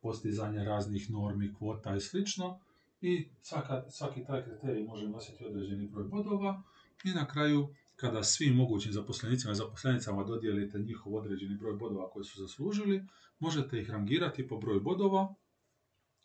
postizanje 0.00 0.64
raznih 0.64 1.10
normi, 1.10 1.54
kvota 1.54 1.96
i 1.96 2.00
slično. 2.00 2.60
I 3.00 3.28
svaka, 3.42 3.90
svaki 3.90 4.24
taj 4.24 4.44
kriterij 4.44 4.84
može 4.84 5.08
nositi 5.08 5.44
određeni 5.44 5.88
broj 5.88 6.04
bodova 6.04 6.62
i 7.04 7.08
na 7.08 7.26
kraju 7.26 7.68
kada 8.04 8.22
svim 8.22 8.54
mogućim 8.54 8.92
zaposlenicima 8.92 9.52
i 9.52 9.56
zaposlenicama 9.56 10.24
dodijelite 10.24 10.78
njihov 10.78 11.14
određeni 11.14 11.56
broj 11.56 11.74
bodova 11.74 12.10
koje 12.10 12.24
su 12.24 12.42
zaslužili, 12.42 13.04
možete 13.38 13.80
ih 13.80 13.90
rangirati 13.90 14.48
po 14.48 14.58
broju 14.58 14.80
bodova 14.80 15.34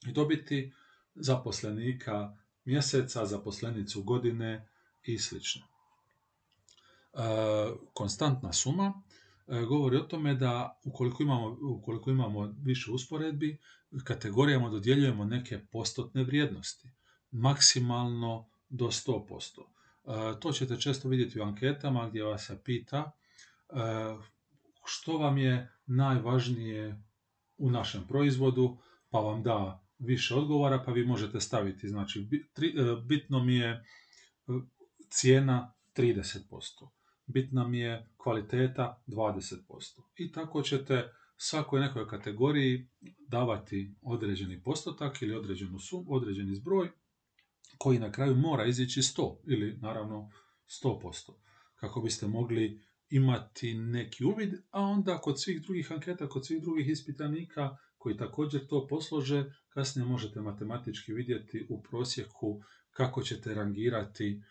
i 0.08 0.12
dobiti 0.12 0.74
zaposlenika 1.16 2.38
mjeseca, 2.66 3.26
zaposlenicu 3.26 4.04
godine 4.04 4.70
i 5.04 5.20
sl. 5.20 5.36
E, 5.36 5.40
konstantna 7.94 8.54
suma 8.54 9.02
e, 9.48 9.62
govori 9.62 9.98
o 9.98 10.04
tome 10.04 10.36
da 10.36 10.80
ukoliko 10.84 11.24
imamo, 11.24 11.58
ukoliko 11.62 12.12
imamo 12.12 12.56
više 12.62 12.92
usporedbi, 12.92 13.58
kategorijama 14.04 14.70
dodjeljujemo 14.70 15.26
neke 15.26 15.60
postotne 15.72 16.24
vrijednosti, 16.24 16.90
maksimalno 17.32 18.50
do 18.70 18.86
100%. 18.86 19.79
E, 20.06 20.40
to 20.40 20.52
ćete 20.52 20.80
često 20.80 21.10
vidjeti 21.10 21.40
u 21.40 21.44
anketama 21.44 22.10
gdje 22.10 22.24
vas 22.24 22.46
se 22.46 22.62
pita 22.64 23.12
što 24.86 25.18
vam 25.18 25.38
je 25.38 25.72
najvažnije 25.86 27.04
u 27.58 27.72
našem 27.72 28.08
proizvodu, 28.08 28.78
pa 29.10 29.20
vam 29.20 29.44
da 29.44 29.86
više 30.00 30.36
odgovara, 30.36 30.84
pa 30.86 30.92
vi 30.92 31.06
možete 31.06 31.40
staviti, 31.40 31.88
znači, 31.88 32.20
e, 32.20 33.02
bitno 33.06 33.44
mi 33.44 33.56
je 33.56 33.70
e, 33.70 33.82
cijena 35.10 35.74
30%, 35.96 36.90
bitna 37.26 37.68
mi 37.68 37.80
je 37.80 38.10
kvaliteta 38.18 39.04
20%. 39.08 39.56
I 40.18 40.32
tako 40.32 40.62
ćete 40.62 41.14
svakoj 41.38 41.80
nekoj 41.80 42.08
kategoriji 42.08 42.90
davati 43.28 43.96
određeni 44.02 44.64
postotak 44.64 45.22
ili 45.22 45.36
određenu 45.36 45.80
sum, 45.80 46.06
određeni 46.10 46.56
zbroj, 46.56 46.90
koji 47.82 48.00
na 48.00 48.12
kraju 48.12 48.36
mora 48.36 48.66
izići 48.66 49.02
100 49.02 49.36
ili 49.48 49.78
naravno 49.82 50.30
100%, 50.84 51.32
kako 51.76 52.02
biste 52.02 52.28
mogli 52.28 52.82
imati 53.10 53.74
neki 53.74 54.24
uvid, 54.24 54.54
a 54.70 54.82
onda 54.82 55.18
kod 55.18 55.42
svih 55.42 55.62
drugih 55.62 55.92
anketa, 55.92 56.30
kod 56.30 56.46
svih 56.46 56.62
drugih 56.62 56.90
ispitanika 56.90 57.78
koji 57.98 58.18
također 58.18 58.68
to 58.68 58.88
poslože, 58.88 59.46
kasnije 59.70 60.06
možete 60.06 60.42
matematički 60.42 61.14
vidjeti 61.14 61.68
u 61.70 61.82
prosjeku 61.84 62.62
kako 62.92 63.22
ćete 63.22 63.54
rangirati 63.54 64.42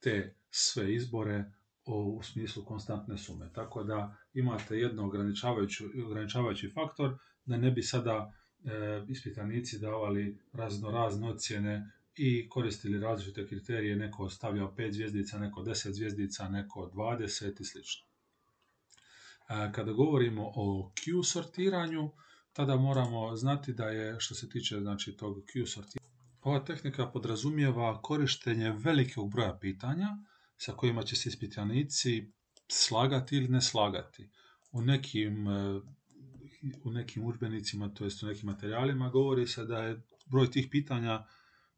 te 0.00 0.34
sve 0.50 0.94
izbore 0.94 1.52
u 1.84 2.22
smislu 2.22 2.64
konstantne 2.64 3.18
sume. 3.18 3.50
Tako 3.54 3.84
da 3.84 4.16
imate 4.32 4.76
jedno 4.76 5.06
ograničavajući, 5.06 5.84
ograničavajući 6.06 6.70
faktor 6.74 7.18
da 7.44 7.56
ne 7.56 7.70
bi 7.70 7.82
sada 7.82 8.32
e, 8.64 8.70
ispitanici 9.08 9.78
davali 9.78 10.38
razno 10.52 10.90
razne 10.90 11.28
ocjene 11.28 11.92
i 12.16 12.48
koristili 12.48 13.00
različite 13.00 13.46
kriterije, 13.46 13.96
neko 13.96 14.30
stavljao 14.30 14.74
5 14.78 14.92
zvjezdica, 14.92 15.38
neko 15.38 15.62
10 15.62 15.90
zvjezdica, 15.90 16.48
neko 16.48 16.90
20 16.94 17.60
i 17.60 17.64
sl. 17.64 17.78
Kada 19.72 19.92
govorimo 19.92 20.52
o 20.54 20.92
Q 20.94 21.24
sortiranju, 21.24 22.10
tada 22.52 22.76
moramo 22.76 23.36
znati 23.36 23.72
da 23.72 23.84
je, 23.84 24.16
što 24.20 24.34
se 24.34 24.48
tiče 24.48 24.80
znači, 24.80 25.16
tog 25.16 25.36
Q 25.36 25.66
sortiranja, 25.66 26.12
ova 26.42 26.64
tehnika 26.64 27.10
podrazumijeva 27.10 28.02
korištenje 28.02 28.72
velikog 28.72 29.30
broja 29.30 29.58
pitanja 29.60 30.08
sa 30.56 30.72
kojima 30.72 31.02
će 31.02 31.16
se 31.16 31.28
ispitanici 31.28 32.32
slagati 32.68 33.36
ili 33.36 33.48
ne 33.48 33.60
slagati. 33.60 34.30
U 34.72 34.82
nekim, 34.82 35.48
e, 35.48 35.80
u 36.84 36.90
nekim 36.90 37.24
udžbenicima, 37.24 37.94
to 37.94 38.04
jest 38.04 38.22
u 38.22 38.26
nekim 38.26 38.46
materijalima, 38.46 39.10
govori 39.10 39.46
se 39.46 39.64
da 39.64 39.78
je 39.78 40.02
broj 40.26 40.50
tih 40.50 40.68
pitanja 40.70 41.26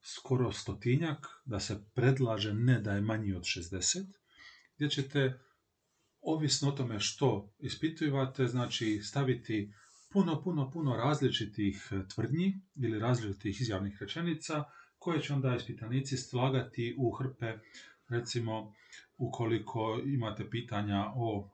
skoro 0.04 0.52
stotinjak, 0.52 1.26
da 1.44 1.61
se 1.61 1.84
predlaže 1.94 2.54
ne 2.54 2.80
da 2.80 2.92
je 2.92 3.00
manji 3.00 3.34
od 3.34 3.42
60, 3.42 4.04
gdje 4.76 4.90
ćete, 4.90 5.40
ovisno 6.20 6.68
o 6.68 6.73
tome 6.73 7.00
što 7.00 7.54
ispitujete, 7.58 8.46
znači 8.46 9.00
staviti 9.02 9.73
puno, 10.12 10.42
puno, 10.42 10.70
puno 10.70 10.96
različitih 10.96 11.88
tvrdnji 12.14 12.61
ili 12.76 12.99
različitih 12.99 13.61
izjavnih 13.61 13.96
rečenica 14.00 14.64
koje 14.99 15.23
će 15.23 15.32
onda 15.32 15.56
ispitanici 15.56 16.16
slagati 16.16 16.94
u 16.99 17.11
hrpe, 17.11 17.58
recimo 18.08 18.75
ukoliko 19.18 20.00
imate 20.04 20.50
pitanja 20.50 21.12
o, 21.16 21.50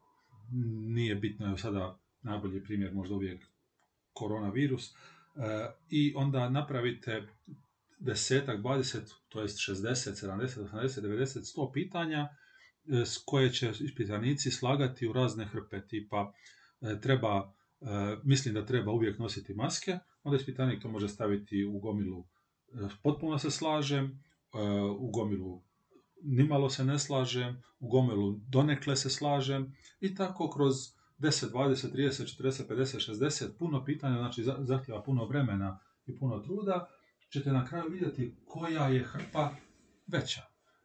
nije 0.87 1.15
bitno, 1.15 1.47
je 1.47 1.59
sada 1.59 1.99
najbolji 2.23 2.65
primjer 2.65 2.95
možda 2.95 3.15
uvijek 3.15 3.47
koronavirus, 4.13 4.91
e, 4.91 4.95
i 5.91 6.13
onda 6.17 6.49
napravite 6.49 7.29
desetak, 8.01 8.61
20, 8.61 9.15
to 9.29 9.41
jest 9.41 9.59
60, 9.59 10.17
70, 10.17 10.65
80, 10.65 11.01
90, 11.01 11.45
100 11.57 11.73
pitanja 11.73 12.29
e, 12.29 13.07
s 13.07 13.19
koje 13.27 13.53
će 13.53 13.73
ispitanici 13.81 14.51
slagati 14.51 15.09
u 15.09 15.13
razne 15.13 15.45
hrpe, 15.45 15.81
tipa 15.89 16.33
e, 16.81 17.01
treba, 17.01 17.53
e, 17.81 17.87
mislim 18.25 18.55
da 18.55 18.67
treba 18.67 18.93
uvijek 18.93 19.19
nositi 19.19 19.55
maske, 19.55 19.99
onda 20.23 20.37
ispitanik 20.37 20.83
to 20.83 20.89
može 20.89 21.09
staviti 21.09 21.65
u 21.65 21.79
gomilu 21.79 22.25
potpuno 23.03 23.39
se 23.39 23.51
slažem, 23.51 24.25
u 24.99 25.11
gomilu 25.11 25.63
nimalo 26.23 26.71
se 26.71 26.85
ne 26.85 26.99
slažem, 26.99 27.63
u 27.81 27.89
gomilu 27.89 28.41
donekle 28.49 28.97
se 28.97 29.11
slažem 29.11 29.77
i 30.01 30.15
tako 30.15 30.51
kroz 30.51 30.75
10, 31.19 31.51
20, 31.53 31.93
30, 31.95 32.43
40, 32.43 32.69
50, 32.69 33.11
60, 33.13 33.59
puno 33.59 33.85
pitanja, 33.85 34.19
znači 34.19 34.43
zahtjeva 34.59 35.03
puno 35.03 35.25
vremena 35.25 35.79
i 36.07 36.19
puno 36.19 36.39
truda, 36.39 36.89
ćete 37.33 37.53
na 37.53 37.67
kraju 37.67 37.91
vidjeti 37.91 38.35
koja 38.45 38.89
je 38.89 39.05
hrpa 39.05 39.51
veća. 40.07 40.43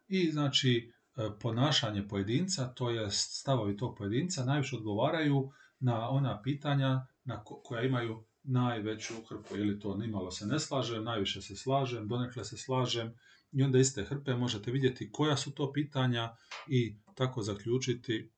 I 0.08 0.30
znači 0.30 0.92
e, 1.16 1.28
ponašanje 1.40 2.08
pojedinca, 2.08 2.74
to 2.74 2.90
je 2.90 3.10
stavovi 3.10 3.76
tog 3.76 3.96
pojedinca, 3.98 4.44
najviše 4.44 4.76
odgovaraju 4.76 5.50
na 5.80 6.08
ona 6.08 6.42
pitanja 6.42 7.06
na 7.24 7.44
koja 7.44 7.82
imaju 7.82 8.24
najveću 8.42 9.14
hrpu. 9.28 9.56
Ili 9.56 9.80
to 9.80 9.96
nimalo 9.96 10.30
se 10.30 10.46
ne 10.46 10.60
slažem, 10.60 11.04
najviše 11.04 11.42
se 11.42 11.56
slažem, 11.56 12.08
donekle 12.08 12.44
se 12.44 12.56
slažem 12.56 13.14
i 13.52 13.62
onda 13.62 13.78
iste 13.78 14.04
hrpe 14.04 14.34
možete 14.34 14.70
vidjeti 14.70 15.12
koja 15.12 15.36
su 15.36 15.50
to 15.54 15.72
pitanja 15.72 16.36
i 16.66 16.96
tako 17.14 17.42
zaključiti 17.42 18.30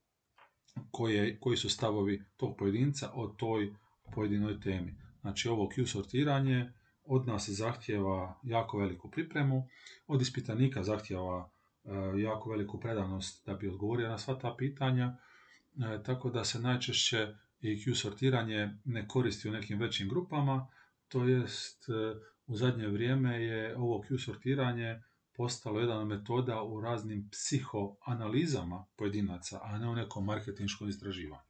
koje, 0.90 1.40
koji 1.40 1.56
su 1.56 1.68
stavovi 1.68 2.22
tog 2.36 2.56
pojedinca 2.58 3.10
o 3.14 3.26
toj 3.26 3.74
pojedinoj 4.14 4.60
temi. 4.60 4.94
Znači 5.20 5.48
ovo 5.48 5.68
Q 5.68 5.86
sortiranje 5.86 6.72
od 7.08 7.26
nas 7.26 7.48
zahtjeva 7.48 8.40
jako 8.42 8.78
veliku 8.78 9.10
pripremu, 9.10 9.68
od 10.06 10.22
ispitanika 10.22 10.82
zahtjeva 10.82 11.50
e, 11.84 12.20
jako 12.20 12.50
veliku 12.50 12.80
predanost 12.80 13.46
da 13.46 13.54
bi 13.54 13.68
odgovorio 13.68 14.08
na 14.08 14.18
sva 14.18 14.38
ta 14.38 14.54
pitanja, 14.58 15.06
e, 15.06 16.02
tako 16.02 16.30
da 16.30 16.44
se 16.44 16.60
najčešće 16.60 17.34
i 17.60 17.94
sortiranje 17.94 18.78
ne 18.84 19.08
koristi 19.08 19.48
u 19.48 19.52
nekim 19.52 19.78
većim 19.78 20.08
grupama, 20.08 20.68
to 21.08 21.24
jest 21.24 21.88
e, 21.88 21.92
u 22.46 22.56
zadnje 22.56 22.88
vrijeme 22.88 23.42
je 23.44 23.76
ovo 23.76 24.02
Q 24.02 24.18
sortiranje 24.18 25.02
postalo 25.36 25.80
jedna 25.80 26.04
metoda 26.04 26.62
u 26.62 26.80
raznim 26.80 27.28
psihoanalizama 27.32 28.86
pojedinaca, 28.97 29.60
a 29.62 29.78
ne 29.78 29.88
u 29.88 29.94
nekom 29.94 30.25
marketinškom 30.25 30.88
istraživanju. 30.88 31.48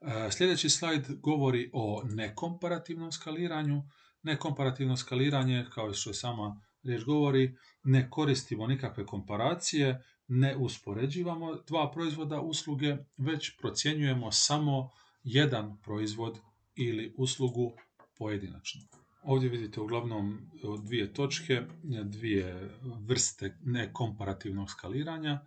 E, 0.00 0.30
sljedeći 0.30 0.70
slajd 0.70 1.06
govori 1.20 1.70
o 1.72 2.02
nekomparativnom 2.04 3.12
skaliranju. 3.12 3.82
Nekomparativno 4.22 4.96
skaliranje, 4.96 5.66
kao 5.74 5.94
što 5.94 6.10
je 6.10 6.14
sama 6.14 6.60
riječ 6.82 7.04
govori, 7.04 7.56
ne 7.82 8.10
koristimo 8.10 8.66
nikakve 8.66 9.06
komparacije, 9.06 10.04
ne 10.28 10.56
uspoređivamo 10.56 11.54
dva 11.66 11.90
proizvoda 11.90 12.40
usluge, 12.40 12.96
već 13.16 13.56
procjenjujemo 13.58 14.32
samo 14.32 14.90
jedan 15.22 15.80
proizvod 15.82 16.38
ili 16.74 17.14
uslugu 17.16 17.72
pojedinačno. 18.18 18.80
Ovdje 19.22 19.48
vidite 19.48 19.80
uglavnom 19.80 20.50
dvije 20.84 21.12
točke, 21.12 21.62
dvije 22.04 22.70
vrste 22.82 23.58
nekomparativnog 23.64 24.70
skaliranja. 24.70 25.40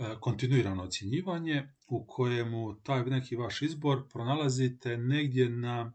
E, 0.00 0.16
kontinuirano 0.20 0.82
ocjenjivanje 0.82 1.68
u 1.88 2.06
kojemu 2.06 2.74
taj 2.82 3.04
neki 3.04 3.36
vaš 3.36 3.62
izbor 3.62 4.08
pronalazite 4.08 4.96
negdje 4.96 5.48
na, 5.48 5.92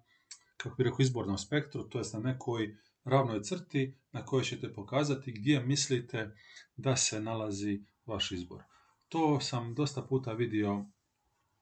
kako 0.58 0.76
bi 0.76 0.84
rekao, 0.84 0.98
izbornom 1.00 1.38
spektru, 1.38 1.84
to 1.84 1.98
jest 1.98 2.14
na 2.14 2.20
nekoj 2.20 2.76
ravnoj 3.04 3.44
crti 3.44 3.98
na 4.12 4.26
kojoj 4.26 4.44
ćete 4.44 4.74
pokazati 4.74 5.32
gdje 5.32 5.60
mislite 5.60 6.36
da 6.76 6.96
se 6.96 7.22
nalazi 7.22 7.84
vaš 8.06 8.32
izbor. 8.32 8.64
To 9.10 9.40
sam 9.40 9.74
dosta 9.74 10.02
puta 10.02 10.34
vidio 10.34 10.86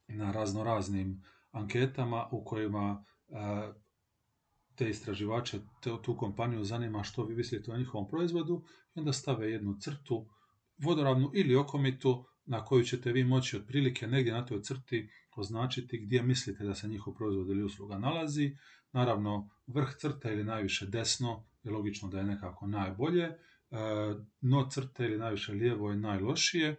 na 0.07 0.31
raznoraznim 0.31 1.23
anketama 1.51 2.27
u 2.31 2.43
kojima 2.43 3.05
e, 3.29 3.33
te 4.75 4.89
istraživače, 4.89 5.59
tu 6.03 6.17
kompaniju 6.17 6.63
zanima 6.63 7.03
što 7.03 7.25
vi 7.25 7.35
mislite 7.35 7.71
o 7.71 7.77
njihovom 7.77 8.07
proizvodu 8.07 8.63
i 8.95 8.99
onda 8.99 9.13
stave 9.13 9.51
jednu 9.51 9.77
crtu 9.79 10.27
vodoravnu 10.77 11.31
ili 11.33 11.55
okomitu 11.55 12.25
na 12.45 12.65
koju 12.65 12.83
ćete 12.83 13.11
vi 13.11 13.23
moći 13.23 13.57
otprilike 13.57 14.07
negdje 14.07 14.33
na 14.33 14.45
toj 14.45 14.61
crti 14.61 15.09
označiti 15.35 15.97
gdje 15.97 16.21
mislite 16.21 16.63
da 16.63 16.75
se 16.75 16.87
njihov 16.87 17.13
proizvod 17.13 17.49
ili 17.49 17.63
usluga 17.63 17.99
nalazi. 17.99 18.57
Naravno, 18.91 19.49
vrh 19.67 19.89
crte 19.97 20.33
ili 20.33 20.43
najviše 20.43 20.85
desno 20.85 21.45
je 21.63 21.71
logično 21.71 22.09
da 22.09 22.17
je 22.17 22.23
nekako 22.23 22.67
najbolje, 22.67 23.23
e, 23.23 23.37
no 24.41 24.69
crte 24.69 25.05
ili 25.05 25.17
najviše 25.17 25.51
lijevo 25.51 25.89
je 25.89 25.97
najlošije, 25.97 26.75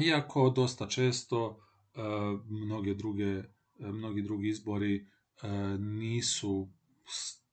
iako 0.00 0.50
dosta 0.50 0.88
često 0.88 1.60
e, 1.94 2.00
mnoge 2.48 2.94
druge, 2.94 3.24
e, 3.24 3.44
mnogi 3.78 4.22
drugi 4.22 4.48
izbori 4.48 5.06
nisu 5.78 6.68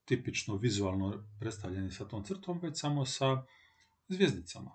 tipično 0.06 0.56
vizualno 0.56 1.24
predstavljeni 1.40 1.92
sa 1.92 2.08
tom 2.08 2.24
crtom, 2.24 2.60
već 2.60 2.80
samo 2.80 3.06
sa 3.06 3.44
zvijezdicama. 4.08 4.72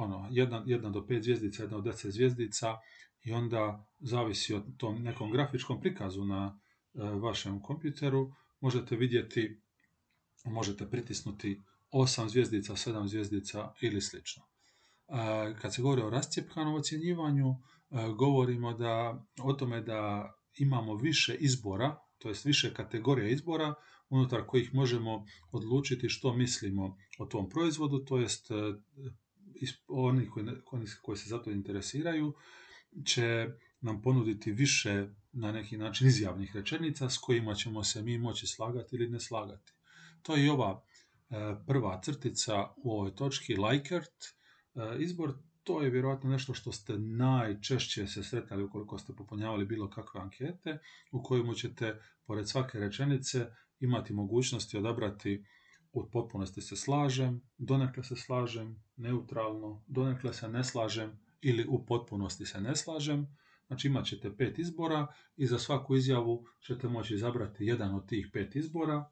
Ono, 0.00 0.28
jedna, 0.30 0.62
jedna 0.66 0.90
do 0.90 1.06
pet 1.06 1.22
zvijezdica, 1.22 1.62
jedna 1.62 1.76
od 1.76 1.84
deset 1.84 2.12
zvijezdica 2.12 2.76
i 3.24 3.32
onda 3.32 3.86
zavisi 3.98 4.54
od 4.54 4.76
tom 4.76 5.02
nekom 5.02 5.30
grafičkom 5.30 5.80
prikazu 5.80 6.24
na 6.24 6.60
uh, 6.92 7.22
vašem 7.22 7.62
kompjuteru, 7.62 8.32
možete 8.60 8.96
vidjeti, 8.96 9.60
možete 10.44 10.90
pritisnuti 10.90 11.62
osam 11.90 12.28
zvijezdica, 12.28 12.76
sedam 12.76 13.08
zvijezdica 13.08 13.72
ili 13.80 14.00
slično. 14.00 14.42
Uh, 14.42 15.16
kad 15.60 15.74
se 15.74 15.82
govori 15.82 16.02
o 16.02 16.10
rascijepkanom 16.10 16.74
ocjenjivanju, 16.74 17.56
govorimo 18.16 18.72
da, 18.74 19.24
o 19.42 19.52
tome 19.52 19.80
da 19.80 20.32
imamo 20.58 20.94
više 20.94 21.34
izbora, 21.34 21.96
to 22.18 22.28
jest 22.28 22.44
više 22.44 22.74
kategorija 22.74 23.28
izbora 23.28 23.74
unutar 24.08 24.46
kojih 24.46 24.74
možemo 24.74 25.24
odlučiti 25.52 26.08
što 26.08 26.34
mislimo 26.34 26.96
o 27.18 27.26
tom 27.26 27.48
proizvodu, 27.48 28.04
to 28.04 28.18
jest 28.18 28.50
e, 28.50 28.54
oni 29.88 30.30
koji, 30.30 30.46
koji 31.02 31.18
se 31.18 31.28
za 31.28 31.42
to 31.42 31.50
interesiraju 31.50 32.34
će 33.04 33.48
nam 33.80 34.02
ponuditi 34.02 34.52
više 34.52 35.08
na 35.32 35.52
neki 35.52 35.78
način 35.78 36.06
izjavnih 36.06 36.56
rečenica 36.56 37.10
s 37.10 37.18
kojima 37.18 37.54
ćemo 37.54 37.84
se 37.84 38.02
mi 38.02 38.18
moći 38.18 38.46
slagati 38.46 38.96
ili 38.96 39.08
ne 39.08 39.20
slagati. 39.20 39.72
To 40.22 40.36
je 40.36 40.52
ova 40.52 40.82
e, 41.30 41.34
prva 41.66 42.00
crtica 42.04 42.68
u 42.76 42.92
ovoj 42.92 43.14
točki, 43.14 43.56
Likert. 43.56 44.24
E, 44.74 44.96
izbor 44.98 45.34
to 45.62 45.82
je 45.82 45.90
vjerojatno 45.90 46.30
nešto 46.30 46.54
što 46.54 46.72
ste 46.72 46.98
najčešće 46.98 48.06
se 48.06 48.22
sretali 48.22 48.64
ukoliko 48.64 48.98
ste 48.98 49.12
popunjavali 49.16 49.64
bilo 49.64 49.90
kakve 49.90 50.20
ankete, 50.20 50.78
u 51.12 51.22
kojemu 51.22 51.54
ćete, 51.54 52.02
pored 52.26 52.48
svake 52.48 52.78
rečenice, 52.78 53.46
imati 53.80 54.12
mogućnosti 54.12 54.78
odabrati 54.78 55.44
u 55.92 56.10
potpunosti 56.10 56.60
se 56.60 56.76
slažem, 56.76 57.40
donekle 57.58 58.04
se 58.04 58.16
slažem, 58.16 58.82
neutralno, 58.96 59.84
donekle 59.86 60.32
se 60.32 60.48
ne 60.48 60.64
slažem 60.64 61.18
ili 61.40 61.66
u 61.68 61.86
potpunosti 61.86 62.46
se 62.46 62.60
ne 62.60 62.76
slažem. 62.76 63.36
Znači 63.66 63.88
imat 63.88 64.06
ćete 64.06 64.36
pet 64.36 64.58
izbora 64.58 65.06
i 65.36 65.46
za 65.46 65.58
svaku 65.58 65.96
izjavu 65.96 66.46
ćete 66.66 66.88
moći 66.88 67.14
izabrati 67.14 67.64
jedan 67.64 67.94
od 67.94 68.08
tih 68.08 68.28
pet 68.32 68.56
izbora 68.56 69.10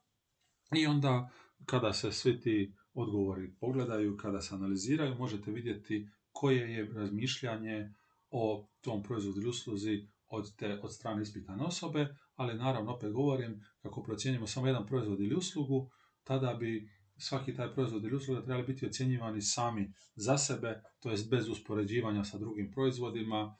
i 0.76 0.86
onda 0.86 1.30
kada 1.64 1.92
se 1.92 2.12
svi 2.12 2.40
ti 2.40 2.74
odgovori 2.94 3.54
pogledaju, 3.60 4.16
kada 4.16 4.40
se 4.40 4.54
analiziraju, 4.54 5.14
možete 5.18 5.50
vidjeti 5.50 6.08
koje 6.32 6.72
je 6.72 6.92
razmišljanje 6.92 7.94
o 8.30 8.68
tom 8.80 9.02
proizvodu 9.02 9.40
ili 9.40 9.48
usluzi 9.48 10.08
od, 10.28 10.56
te, 10.56 10.80
od 10.82 10.94
strane 10.94 11.22
ispitane 11.22 11.64
osobe, 11.64 12.16
ali 12.34 12.58
naravno 12.58 12.92
opet 12.92 13.12
govorim 13.12 13.64
kako 13.82 14.02
procjenjujemo 14.02 14.46
samo 14.46 14.66
jedan 14.66 14.86
proizvod 14.86 15.20
ili 15.20 15.34
uslugu, 15.34 15.90
tada 16.28 16.54
bi 16.54 16.90
svaki 17.16 17.54
taj 17.54 17.72
proizvod 17.72 18.04
ili 18.04 18.16
usluga 18.16 18.42
trebali 18.42 18.66
biti 18.66 18.86
ocjenjivani 18.86 19.42
sami 19.42 19.92
za 20.14 20.38
sebe, 20.38 20.82
to 21.00 21.10
jest 21.10 21.30
bez 21.30 21.48
uspoređivanja 21.48 22.24
sa 22.24 22.38
drugim 22.38 22.72
proizvodima 22.72 23.56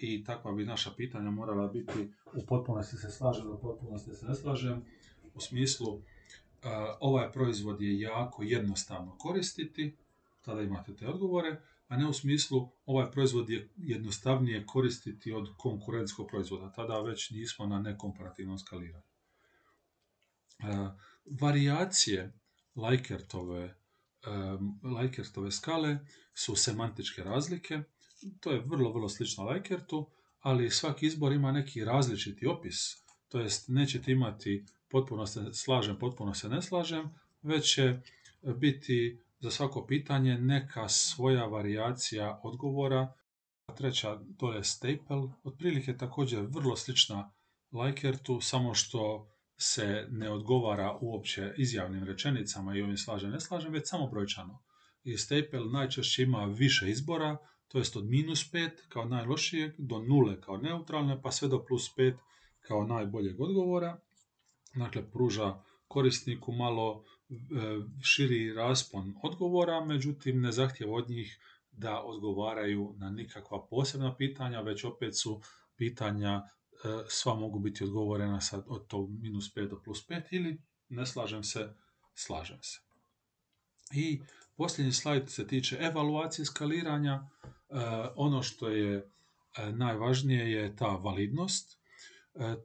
i 0.00 0.24
takva 0.24 0.52
bi 0.52 0.64
naša 0.64 0.90
pitanja 0.96 1.30
morala 1.30 1.68
biti 1.68 2.12
u 2.34 2.46
potpunosti 2.46 2.96
se 2.96 3.10
slažem, 3.10 3.50
u 3.50 3.58
potpunosti 3.58 4.14
se 4.14 4.26
ne 4.26 4.34
slažem, 4.34 4.82
u 5.34 5.40
smislu 5.40 6.02
ovaj 7.00 7.32
proizvod 7.32 7.80
je 7.80 8.00
jako 8.00 8.42
jednostavno 8.42 9.16
koristiti, 9.18 9.96
tada 10.40 10.62
imate 10.62 10.96
te 10.96 11.08
odgovore, 11.08 11.60
a 11.88 11.96
ne 11.96 12.08
u 12.08 12.12
smislu 12.12 12.68
ovaj 12.86 13.10
proizvod 13.10 13.50
je 13.50 13.68
jednostavnije 13.76 14.66
koristiti 14.66 15.32
od 15.32 15.48
konkurentskog 15.56 16.28
proizvoda. 16.28 16.72
Tada 16.72 17.00
već 17.00 17.30
nismo 17.30 17.66
na 17.66 17.80
nekomparativnom 17.80 18.58
skaliranju. 18.58 19.08
Varijacije 21.30 22.32
Likert-ove 22.74 23.74
Likertove 25.00 25.50
skale 25.50 25.98
su 26.34 26.56
semantičke 26.56 27.22
razlike. 27.22 27.82
To 28.40 28.50
je 28.50 28.60
vrlo, 28.60 28.92
vrlo 28.92 29.08
slično 29.08 29.50
Likertu, 29.50 30.10
ali 30.40 30.70
svaki 30.70 31.06
izbor 31.06 31.32
ima 31.32 31.52
neki 31.52 31.84
različiti 31.84 32.46
opis. 32.46 33.04
To 33.28 33.40
jest, 33.40 33.68
nećete 33.68 34.12
imati 34.12 34.64
potpuno 34.88 35.26
se 35.26 35.52
slažem, 35.52 35.98
potpuno 35.98 36.34
se 36.34 36.48
ne 36.48 36.62
slažem, 36.62 37.14
već 37.42 37.74
će 37.74 38.00
biti 38.56 39.22
za 39.40 39.50
svako 39.50 39.86
pitanje 39.86 40.38
neka 40.38 40.88
svoja 40.88 41.44
varijacija 41.44 42.40
odgovora. 42.42 43.12
Treća, 43.76 44.20
to 44.38 44.52
je 44.52 44.64
staple, 44.64 45.16
otprilike 45.44 45.96
također 45.96 46.40
vrlo 46.40 46.76
slična 46.76 47.32
Likertu, 47.72 48.40
samo 48.40 48.74
što 48.74 49.30
se 49.58 50.06
ne 50.10 50.30
odgovara 50.30 50.98
uopće 51.00 51.54
izjavnim 51.56 52.04
rečenicama 52.04 52.76
i 52.76 52.82
ovim 52.82 52.96
slažem, 52.96 53.30
ne 53.30 53.40
slažem, 53.40 53.72
već 53.72 53.88
samo 53.88 54.06
brojčano. 54.06 54.62
I 55.04 55.16
staple 55.16 55.60
najčešće 55.72 56.22
ima 56.22 56.44
više 56.44 56.90
izbora, 56.90 57.36
to 57.68 57.78
jest 57.78 57.96
od 57.96 58.06
minus 58.06 58.52
5 58.52 58.70
kao 58.88 59.04
najlošijeg, 59.04 59.74
do 59.78 59.98
nule 59.98 60.40
kao 60.40 60.56
neutralne, 60.56 61.22
pa 61.22 61.30
sve 61.30 61.48
do 61.48 61.64
plus 61.64 61.96
5 61.96 62.16
kao 62.60 62.86
najboljeg 62.86 63.40
odgovora. 63.40 64.00
Dakle, 64.74 65.10
pruža 65.10 65.62
korisniku 65.88 66.52
malo 66.52 67.04
e, 67.30 67.34
širi 68.02 68.52
raspon 68.52 69.14
odgovora, 69.22 69.84
međutim 69.84 70.40
ne 70.40 70.52
zahtjeva 70.52 70.94
od 70.94 71.10
njih 71.10 71.38
da 71.72 72.02
odgovaraju 72.02 72.94
na 72.96 73.10
nikakva 73.10 73.66
posebna 73.70 74.16
pitanja, 74.16 74.60
već 74.60 74.84
opet 74.84 75.18
su 75.18 75.40
pitanja 75.76 76.42
sva 77.08 77.34
mogu 77.34 77.58
biti 77.58 77.84
odgovorena 77.84 78.40
sad 78.40 78.64
od 78.66 78.86
tog 78.86 79.10
minus 79.10 79.54
5 79.54 79.68
do 79.68 79.80
plus 79.84 80.08
5 80.08 80.22
ili 80.30 80.62
ne 80.88 81.06
slažem 81.06 81.44
se, 81.44 81.74
slažem 82.14 82.58
se. 82.62 82.80
I 83.92 84.20
posljednji 84.56 84.92
slajd 84.92 85.30
se 85.30 85.46
tiče 85.46 85.76
evaluacije 85.80 86.44
skaliranja. 86.44 87.14
E, 87.14 87.24
ono 88.16 88.42
što 88.42 88.68
je 88.68 88.96
e, 88.96 89.72
najvažnije 89.72 90.52
je 90.52 90.76
ta 90.76 90.86
validnost, 90.86 91.78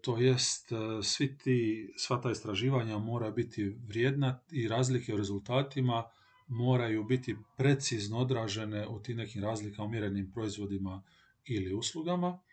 to 0.01 0.17
jest 0.17 0.69
svi 1.03 1.37
ti, 1.37 1.89
sva 1.97 2.21
ta 2.21 2.31
istraživanja 2.31 2.97
mora 2.97 3.31
biti 3.31 3.75
vrijedna 3.87 4.39
i 4.51 4.67
razlike 4.67 5.13
u 5.13 5.17
rezultatima 5.17 6.03
moraju 6.47 7.03
biti 7.03 7.35
precizno 7.57 8.17
odražene 8.17 8.87
u 8.87 8.99
tim 8.99 9.17
nekim 9.17 9.43
razlikama 9.43 9.89
mjerenim 9.89 10.31
proizvodima 10.31 11.03
ili 11.45 11.73
uslugama 11.73 12.39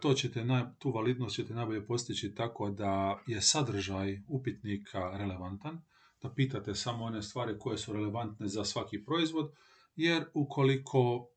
to 0.00 0.14
ćete, 0.14 0.44
tu 0.78 0.90
validnost 0.90 1.36
ćete 1.36 1.54
najbolje 1.54 1.86
postići 1.86 2.34
tako 2.34 2.70
da 2.70 3.22
je 3.26 3.40
sadržaj 3.40 4.22
upitnika 4.28 5.16
relevantan, 5.16 5.80
da 6.22 6.34
pitate 6.34 6.74
samo 6.74 7.04
one 7.04 7.22
stvari 7.22 7.58
koje 7.58 7.78
su 7.78 7.92
relevantne 7.92 8.48
za 8.48 8.64
svaki 8.64 9.04
proizvod, 9.04 9.52
jer 9.96 10.24
ukoliko 10.34 11.28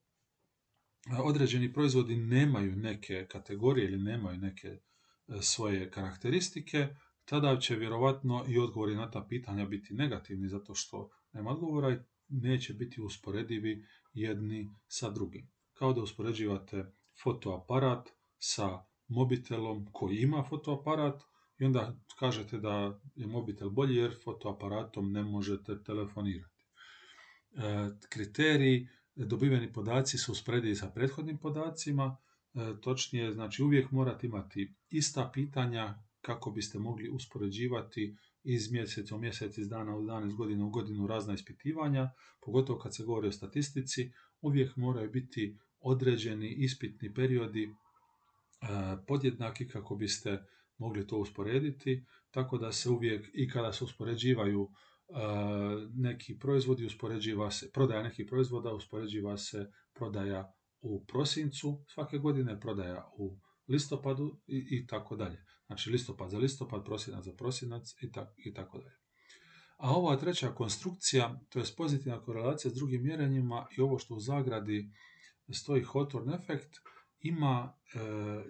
određeni 1.23 1.73
proizvodi 1.73 2.15
nemaju 2.15 2.75
neke 2.75 3.27
kategorije 3.27 3.85
ili 3.87 3.97
nemaju 3.97 4.37
neke 4.37 4.67
e, 4.67 4.79
svoje 5.41 5.91
karakteristike, 5.91 6.87
tada 7.25 7.59
će 7.59 7.75
vjerovatno 7.75 8.45
i 8.47 8.59
odgovori 8.59 8.95
na 8.95 9.11
ta 9.11 9.25
pitanja 9.29 9.65
biti 9.65 9.93
negativni 9.93 10.49
zato 10.49 10.75
što 10.75 11.09
nema 11.33 11.49
odgovora 11.49 11.91
i 11.91 11.99
neće 12.29 12.73
biti 12.73 13.01
usporedivi 13.01 13.85
jedni 14.13 14.69
sa 14.87 15.09
drugim. 15.09 15.49
Kao 15.73 15.93
da 15.93 16.01
uspoređivate 16.01 16.85
fotoaparat 17.23 18.16
sa 18.37 18.85
mobitelom 19.07 19.87
koji 19.91 20.17
ima 20.17 20.43
fotoaparat 20.49 21.23
i 21.59 21.65
onda 21.65 21.95
kažete 22.19 22.57
da 22.57 22.99
je 23.15 23.27
mobitel 23.27 23.69
bolji 23.69 23.95
jer 23.95 24.15
fotoaparatom 24.23 25.11
ne 25.11 25.23
možete 25.23 25.83
telefonirati. 25.83 26.65
E, 27.51 27.89
kriteriji, 28.09 28.87
dobiveni 29.15 29.73
podaci 29.73 30.17
su 30.17 30.31
usporedivi 30.31 30.75
sa 30.75 30.91
prethodnim 30.95 31.37
podacima, 31.37 32.17
e, 32.53 32.81
točnije, 32.81 33.33
znači 33.33 33.63
uvijek 33.63 33.91
morate 33.91 34.27
imati 34.27 34.75
ista 34.89 35.29
pitanja 35.33 35.95
kako 36.21 36.51
biste 36.51 36.79
mogli 36.79 37.09
uspoređivati 37.09 38.17
iz 38.43 38.71
mjeseca 38.71 39.15
u 39.15 39.19
mjesec, 39.19 39.57
iz 39.57 39.69
dana 39.69 39.97
u 39.97 40.05
dan, 40.05 40.27
iz 40.27 40.33
godine 40.33 40.63
u 40.63 40.69
godinu 40.69 41.07
razna 41.07 41.33
ispitivanja, 41.33 42.11
pogotovo 42.45 42.79
kad 42.79 42.95
se 42.95 43.03
govori 43.03 43.27
o 43.27 43.31
statistici, 43.31 44.11
uvijek 44.41 44.75
moraju 44.75 45.11
biti 45.11 45.57
određeni 45.79 46.55
ispitni 46.57 47.13
periodi 47.13 47.75
podjednaki 49.07 49.67
kako 49.67 49.95
biste 49.95 50.43
mogli 50.77 51.07
to 51.07 51.17
usporediti, 51.17 52.05
tako 52.31 52.57
da 52.57 52.71
se 52.71 52.89
uvijek 52.89 53.29
i 53.33 53.49
kada 53.49 53.73
se 53.73 53.83
uspoređivaju 53.83 54.69
e, 54.69 55.13
neki 55.93 56.39
proizvodi, 56.39 56.85
uspoređiva 56.85 57.51
se, 57.51 57.71
prodaja 57.71 58.03
nekih 58.03 58.25
proizvoda, 58.29 58.73
uspoređiva 58.73 59.37
se 59.37 59.71
prodaja 59.93 60.53
u 60.81 61.05
prosincu 61.05 61.83
svake 61.87 62.17
godine, 62.17 62.59
prodaja 62.59 63.11
u 63.17 63.39
listopadu 63.67 64.39
i, 64.47 64.67
i 64.71 64.87
tako 64.87 65.15
dalje. 65.15 65.45
Znači 65.65 65.89
listopad 65.89 66.29
za 66.29 66.37
listopad, 66.37 66.85
prosinac 66.85 67.25
za 67.25 67.33
prosinac 67.33 67.91
i, 68.01 68.11
i 68.37 68.53
tako 68.53 68.77
dalje. 68.77 68.97
A 69.77 69.91
ova 69.95 70.17
treća 70.17 70.51
konstrukcija, 70.51 71.39
to 71.49 71.59
je 71.59 71.65
pozitivna 71.77 72.21
korelacija 72.21 72.71
s 72.71 72.75
drugim 72.75 73.03
mjerenjima 73.03 73.67
i 73.77 73.81
ovo 73.81 73.99
što 73.99 74.15
u 74.15 74.19
zagradi 74.19 74.91
stoji 75.53 75.83
Hawthorne 75.83 76.35
efekt, 76.35 76.77
ima 77.21 77.73
e, 77.73 77.99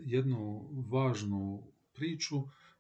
jednu 0.06 0.70
važnu 0.90 1.64
priču, 1.94 2.36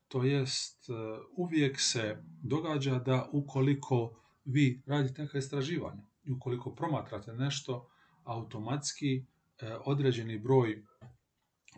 to 0.07 0.23
jest 0.23 0.89
e, 0.89 0.93
uvijek 1.35 1.79
se 1.79 2.23
događa 2.43 2.99
da 2.99 3.29
ukoliko 3.31 4.21
vi 4.45 4.81
radite 4.85 5.21
neka 5.21 5.37
istraživanja 5.37 6.03
i 6.23 6.31
ukoliko 6.31 6.75
promatrate 6.75 7.33
nešto, 7.33 7.89
automatski 8.23 9.15
e, 9.17 9.23
određeni 9.85 10.39
broj 10.39 10.83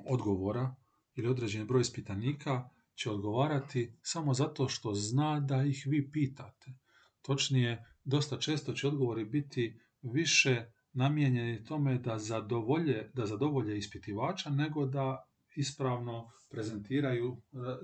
odgovora 0.06 0.76
ili 1.16 1.28
određeni 1.28 1.66
broj 1.66 1.82
ispitanika 1.82 2.70
će 2.96 3.12
odgovarati 3.12 3.94
samo 4.02 4.34
zato 4.34 4.68
što 4.70 4.94
zna 4.94 5.40
da 5.40 5.64
ih 5.64 5.84
vi 5.88 6.12
pitate. 6.12 6.74
Točnije, 7.22 7.86
dosta 8.04 8.38
često 8.40 8.74
će 8.74 8.88
odgovori 8.88 9.26
biti 9.26 9.80
više 10.02 10.72
namijenjeni 11.00 11.64
tome 11.64 11.98
da 11.98 12.20
zadovolje, 12.20 13.12
da 13.14 13.26
zadovolje 13.26 13.78
ispitivača, 13.78 14.50
nego 14.50 14.86
da 14.86 15.26
ispravno 15.56 16.32
prezentiraju 16.50 17.42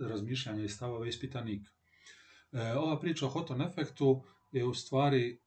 razmišljanje 0.10 0.65
i 0.65 0.69
stavove 0.69 1.10
ispitanika. 1.10 1.69
E, 2.51 2.73
ova 2.73 2.99
priča 2.99 3.25
o 3.25 3.30
Houghton 3.30 3.62
efektu 3.62 4.23
je 4.51 4.65
u 4.65 4.73
stvari 4.73 5.39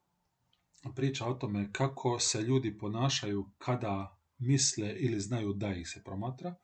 priča 0.95 1.25
o 1.25 1.33
tome 1.33 1.69
kako 1.71 2.19
se 2.19 2.41
ljudi 2.41 2.77
ponašaju 2.77 3.45
kada 3.57 4.17
misle 4.37 4.95
ili 4.99 5.19
znaju 5.19 5.53
da 5.53 5.73
ih 5.73 5.89
se 5.89 6.03
promatra 6.03 6.49
e, 6.49 6.55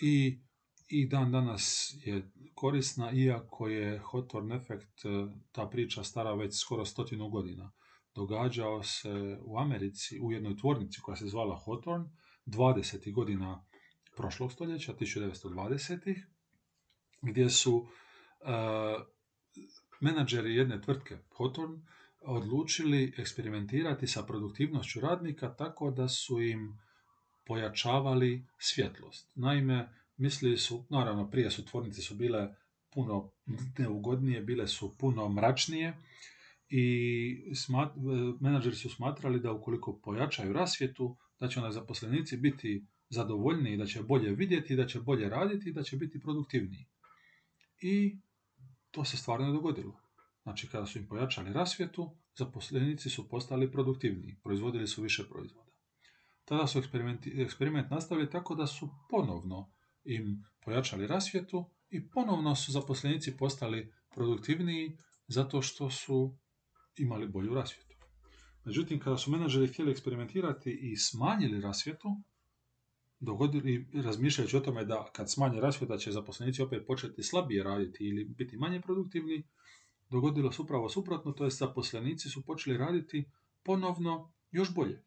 i, 0.00 0.40
i 0.88 1.08
dan 1.08 1.32
danas 1.32 1.94
je 2.04 2.30
korisna, 2.54 3.12
iako 3.12 3.68
je 3.68 4.00
Hawthorne 4.00 4.56
efekt, 4.62 5.04
e, 5.04 5.08
ta 5.52 5.66
priča 5.66 6.04
stara 6.04 6.34
već 6.34 6.60
skoro 6.60 6.84
stotinu 6.84 7.28
godina 7.28 7.72
događao 8.14 8.82
se 8.82 9.38
u 9.42 9.58
Americi 9.58 10.20
u 10.20 10.32
jednoj 10.32 10.56
tvornici 10.56 11.00
koja 11.00 11.16
se 11.16 11.26
zvala 11.26 11.62
Hawthorne 11.66 12.08
20. 12.46 13.12
godina 13.12 13.64
prošlog 14.16 14.52
stoljeća, 14.52 14.94
1920. 14.94 16.22
gdje 17.22 17.50
su 17.50 17.76
uh, 17.76 17.86
menadžeri 20.00 20.54
jedne 20.54 20.80
tvrtke 20.80 21.18
Hawthorne 21.30 21.80
odlučili 22.20 23.14
eksperimentirati 23.18 24.06
sa 24.06 24.22
produktivnošću 24.22 25.00
radnika 25.00 25.54
tako 25.54 25.90
da 25.90 26.08
su 26.08 26.40
im 26.40 26.78
pojačavali 27.46 28.46
svjetlost. 28.58 29.30
Naime, 29.34 29.88
mislili 30.16 30.56
su, 30.56 30.86
naravno 30.90 31.30
prije 31.30 31.50
su 31.50 31.64
tvornice 31.64 32.02
su 32.02 32.14
bile 32.14 32.54
puno 32.90 33.32
neugodnije, 33.78 34.40
bile 34.40 34.68
su 34.68 34.96
puno 34.98 35.28
mračnije 35.28 35.94
i 36.68 37.54
smat, 37.54 37.92
menadžeri 38.40 38.76
su 38.76 38.90
smatrali 38.90 39.40
da 39.40 39.52
ukoliko 39.52 40.00
pojačaju 40.04 40.52
rasvjetu, 40.52 41.16
da 41.40 41.48
će 41.48 41.60
onda 41.60 41.72
zaposlenici 41.72 42.36
biti 42.36 42.86
zadovoljniji, 43.08 43.76
da 43.76 43.86
će 43.86 44.02
bolje 44.02 44.34
vidjeti, 44.34 44.76
da 44.76 44.86
će 44.86 45.00
bolje 45.00 45.28
raditi 45.28 45.72
da 45.72 45.82
će 45.82 45.96
biti 45.96 46.20
produktivniji. 46.20 46.86
I 47.80 48.18
to 48.90 49.04
se 49.04 49.16
stvarno 49.16 49.52
dogodilo. 49.52 50.00
Znači, 50.42 50.68
kada 50.68 50.86
su 50.86 50.98
im 50.98 51.06
pojačali 51.06 51.52
rasvjetu, 51.52 52.16
zaposlenici 52.38 53.10
su 53.10 53.28
postali 53.28 53.72
produktivniji, 53.72 54.36
proizvodili 54.42 54.86
su 54.86 55.02
više 55.02 55.28
proizvoda. 55.28 55.70
Tada 56.44 56.66
su 56.66 56.78
eksperiment 57.38 57.90
nastavili 57.90 58.30
tako 58.30 58.54
da 58.54 58.66
su 58.66 58.88
ponovno 59.10 59.72
im 60.04 60.44
pojačali 60.64 61.06
rasvjetu 61.06 61.70
i 61.90 62.10
ponovno 62.10 62.54
su 62.54 62.72
zaposlenici 62.72 63.36
postali 63.36 63.92
produktivniji 64.14 64.96
zato 65.26 65.62
što 65.62 65.90
su 65.90 66.38
imali 67.00 67.28
bolju 67.28 67.54
rasvjetu. 67.54 67.96
Međutim, 68.64 69.00
kada 69.00 69.16
su 69.18 69.30
menadžeri 69.30 69.68
htjeli 69.68 69.90
eksperimentirati 69.90 70.78
i 70.82 70.96
smanjili 70.96 71.60
rasvjetu, 71.60 72.08
dogodili, 73.20 73.90
razmišljajući 73.94 74.56
o 74.56 74.60
tome 74.60 74.84
da 74.84 75.10
kad 75.12 75.32
smanje 75.32 75.60
rasvjeta 75.60 75.98
će 75.98 76.12
zaposlenici 76.12 76.62
opet 76.62 76.86
početi 76.86 77.22
slabije 77.22 77.64
raditi 77.64 78.04
ili 78.04 78.24
biti 78.24 78.56
manje 78.56 78.80
produktivni, 78.80 79.48
dogodilo 80.10 80.52
se 80.52 80.62
upravo 80.62 80.88
suprotno, 80.88 81.32
to 81.32 81.44
je 81.44 81.50
zaposlenici 81.50 82.28
su 82.28 82.44
počeli 82.44 82.76
raditi 82.76 83.30
ponovno 83.62 84.32
još 84.50 84.74
bolje. 84.74 85.04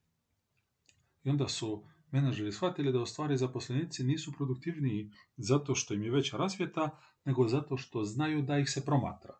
I 1.23 1.29
onda 1.29 1.47
su 1.47 1.87
menadžeri 2.11 2.51
shvatili 2.51 2.91
da 2.91 2.99
u 2.99 3.05
stvari 3.05 3.37
zaposlenici 3.37 4.03
nisu 4.03 4.31
produktivniji 4.31 5.11
zato 5.37 5.75
što 5.75 5.93
im 5.93 6.03
je 6.03 6.11
veća 6.11 6.37
rasvjeta, 6.37 6.99
nego 7.25 7.47
zato 7.47 7.77
što 7.77 8.03
znaju 8.03 8.41
da 8.41 8.57
ih 8.59 8.69
se 8.69 8.85
promatra. 8.85 9.33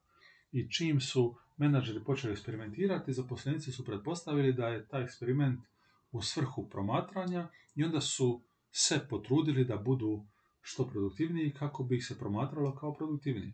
I 0.51 0.71
čim 0.71 1.01
su 1.01 1.35
menadžeri 1.57 2.03
počeli 2.03 2.33
eksperimentirati, 2.33 3.13
zaposlenici 3.13 3.71
su 3.71 3.85
pretpostavili 3.85 4.53
da 4.53 4.67
je 4.67 4.87
taj 4.87 5.03
eksperiment 5.03 5.59
u 6.11 6.21
svrhu 6.21 6.69
promatranja 6.69 7.47
i 7.75 7.83
onda 7.83 8.01
su 8.01 8.41
se 8.71 8.99
potrudili 9.09 9.65
da 9.65 9.77
budu 9.77 10.25
što 10.61 10.87
produktivniji 10.87 11.53
kako 11.53 11.83
bi 11.83 11.97
ih 11.97 12.05
se 12.05 12.19
promatralo 12.19 12.75
kao 12.75 12.93
produktivniji. 12.93 13.53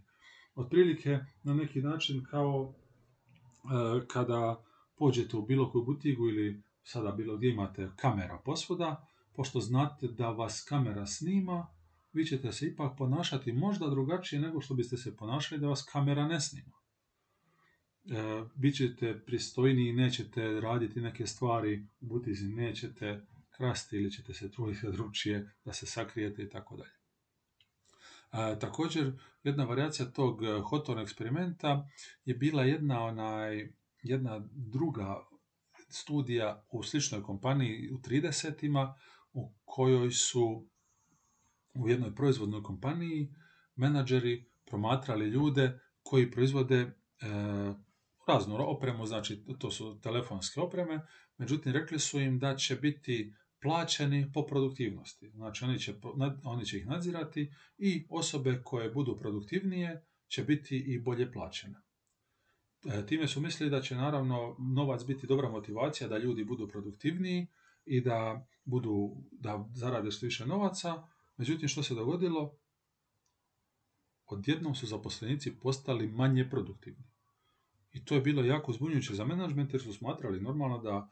Otprilike 0.55 1.19
na 1.43 1.53
neki 1.53 1.81
način 1.81 2.25
kao 2.29 2.73
e, 2.73 4.07
kada 4.07 4.63
pođete 4.97 5.38
u 5.38 5.45
bilo 5.45 5.71
koju 5.71 5.86
butigu 5.86 6.27
ili 6.27 6.62
sada 6.83 7.12
bilo 7.12 7.38
gdje 7.38 7.49
imate 7.49 7.89
kamera 7.95 8.39
posvuda, 8.45 9.07
pošto 9.36 9.60
znate 9.60 10.07
da 10.07 10.29
vas 10.29 10.65
kamera 10.69 11.05
snima, 11.05 11.67
vi 12.13 12.25
ćete 12.25 12.51
se 12.51 12.67
ipak 12.67 12.97
ponašati 12.97 13.51
možda 13.51 13.89
drugačije 13.89 14.41
nego 14.41 14.62
što 14.62 14.73
biste 14.73 14.97
se 14.97 15.17
ponašali 15.17 15.62
da 15.62 15.67
vas 15.67 15.83
kamera 15.91 16.27
ne 16.27 16.41
snima. 16.41 16.76
E, 18.10 18.43
bit 18.56 18.76
ćete 18.76 19.20
pristojniji, 19.26 19.93
nećete 19.93 20.62
raditi 20.62 21.02
neke 21.02 21.28
stvari 21.28 21.88
u 22.02 22.06
butizi, 22.06 22.48
nećete 22.48 23.22
krasti 23.58 23.98
ili 23.98 24.12
ćete 24.12 24.34
se 24.34 24.52
truditi 24.52 24.91
drugčije 24.91 25.52
da 25.65 25.74
se 25.74 25.86
sakrijete 25.86 26.43
i 26.43 26.50
tako 26.50 26.78
dalje. 26.78 26.98
Također, 28.60 29.12
jedna 29.43 29.63
variacija 29.63 30.12
tog 30.12 30.43
e, 30.43 30.48
Hawthorne 30.48 31.02
eksperimenta 31.02 31.89
je 32.26 32.34
bila 32.34 32.63
jedna 32.63 33.04
onaj, 33.04 33.70
jedna 34.04 34.48
druga 34.52 35.28
studija 35.89 36.65
u 36.72 36.84
sličnoj 36.84 37.24
kompaniji 37.24 37.91
u 37.91 37.98
30 37.98 38.93
u 39.34 39.54
kojoj 39.65 40.12
su 40.12 40.67
u 41.74 41.89
jednoj 41.89 42.15
proizvodnoj 42.15 42.63
kompaniji 42.63 43.34
menadžeri 43.76 44.46
promatrali 44.65 45.30
ljude 45.30 45.80
koji 46.04 46.32
proizvode 46.32 46.78
e, 46.78 46.93
raznu 48.27 48.55
opremu, 48.59 49.05
znači 49.05 49.43
to 49.59 49.71
su 49.71 49.99
telefonske 50.03 50.59
opreme, 50.61 51.01
međutim 51.37 51.71
rekli 51.71 51.99
su 51.99 52.19
im 52.19 52.39
da 52.39 52.55
će 52.55 52.75
biti 52.75 53.33
plaćeni 53.61 54.31
po 54.33 54.45
produktivnosti. 54.45 55.29
Znači 55.29 55.65
oni 55.65 55.79
će, 55.79 55.93
oni 56.43 56.65
će 56.65 56.77
ih 56.77 56.87
nadzirati 56.87 57.51
i 57.77 58.07
osobe 58.09 58.61
koje 58.63 58.91
budu 58.91 59.17
produktivnije 59.17 60.05
će 60.27 60.43
biti 60.43 60.77
i 60.77 60.99
bolje 60.99 61.31
plaćene. 61.31 61.81
E, 62.85 63.05
time 63.05 63.27
su 63.27 63.41
mislili 63.41 63.71
da 63.71 63.81
će 63.81 63.95
naravno 63.95 64.55
novac 64.59 65.05
biti 65.05 65.27
dobra 65.27 65.49
motivacija 65.49 66.07
da 66.07 66.17
ljudi 66.17 66.43
budu 66.43 66.67
produktivniji 66.67 67.47
i 67.85 68.01
da 68.01 68.47
budu 68.63 69.15
da 69.31 69.69
zarade 69.73 70.11
što 70.11 70.25
više 70.25 70.45
novaca. 70.45 71.03
Međutim, 71.37 71.67
što 71.67 71.83
se 71.83 71.95
dogodilo? 71.95 72.57
Odjednom 74.25 74.75
su 74.75 74.87
zaposlenici 74.87 75.59
postali 75.59 76.07
manje 76.07 76.49
produktivni. 76.49 77.03
I 77.97 78.05
to 78.05 78.15
je 78.15 78.21
bilo 78.21 78.43
jako 78.43 78.73
zbunjujuće 78.73 79.13
za 79.13 79.25
menadžment 79.25 79.73
jer 79.73 79.81
su 79.81 79.93
smatrali 79.93 80.41
normalno 80.41 80.77
da 80.77 81.10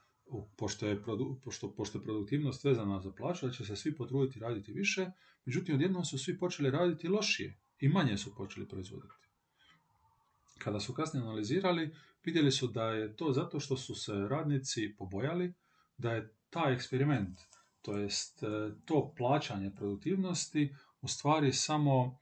pošto 0.57 0.87
je, 0.87 1.03
pošto, 1.43 1.71
pošto 1.71 1.97
je 1.97 2.03
produktivnost 2.03 2.63
vezana 2.63 2.99
za 3.01 3.11
plaću, 3.11 3.45
da 3.45 3.53
će 3.53 3.65
se 3.65 3.75
svi 3.75 3.95
potruditi 3.95 4.39
raditi 4.39 4.73
više, 4.73 5.11
međutim 5.45 5.75
odjednom 5.75 6.05
su 6.05 6.17
svi 6.17 6.37
počeli 6.39 6.71
raditi 6.71 7.07
lošije 7.07 7.57
i 7.79 7.89
manje 7.89 8.17
su 8.17 8.35
počeli 8.35 8.67
proizvoditi. 8.67 9.13
Kada 10.57 10.79
su 10.79 10.93
kasnije 10.93 11.23
analizirali, 11.23 11.95
vidjeli 12.23 12.51
su 12.51 12.67
da 12.67 12.89
je 12.89 13.15
to 13.15 13.31
zato 13.33 13.59
što 13.59 13.77
su 13.77 13.95
se 13.95 14.13
radnici 14.13 14.95
pobojali, 14.97 15.53
da 15.97 16.11
je 16.11 16.33
taj 16.49 16.73
eksperiment, 16.73 17.39
to 17.81 17.97
jest 17.97 18.43
to 18.85 19.13
plaćanje 19.17 19.71
produktivnosti, 19.75 20.75
u 21.01 21.07
stvari 21.07 21.53
samo 21.53 22.19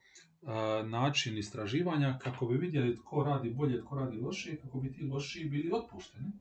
način 0.86 1.38
istraživanja 1.38 2.19
kako 2.21 2.45
bi 2.45 2.58
vidjeli 2.58 2.97
tko 2.97 3.23
radi 3.23 3.49
bolje, 3.49 3.82
tko 3.82 3.95
radi 3.95 4.17
lošije, 4.17 4.58
kako 4.58 4.79
bi 4.79 4.93
ti 4.93 5.03
lošiji 5.06 5.49
bili 5.49 5.71
otpušteni 5.73 6.32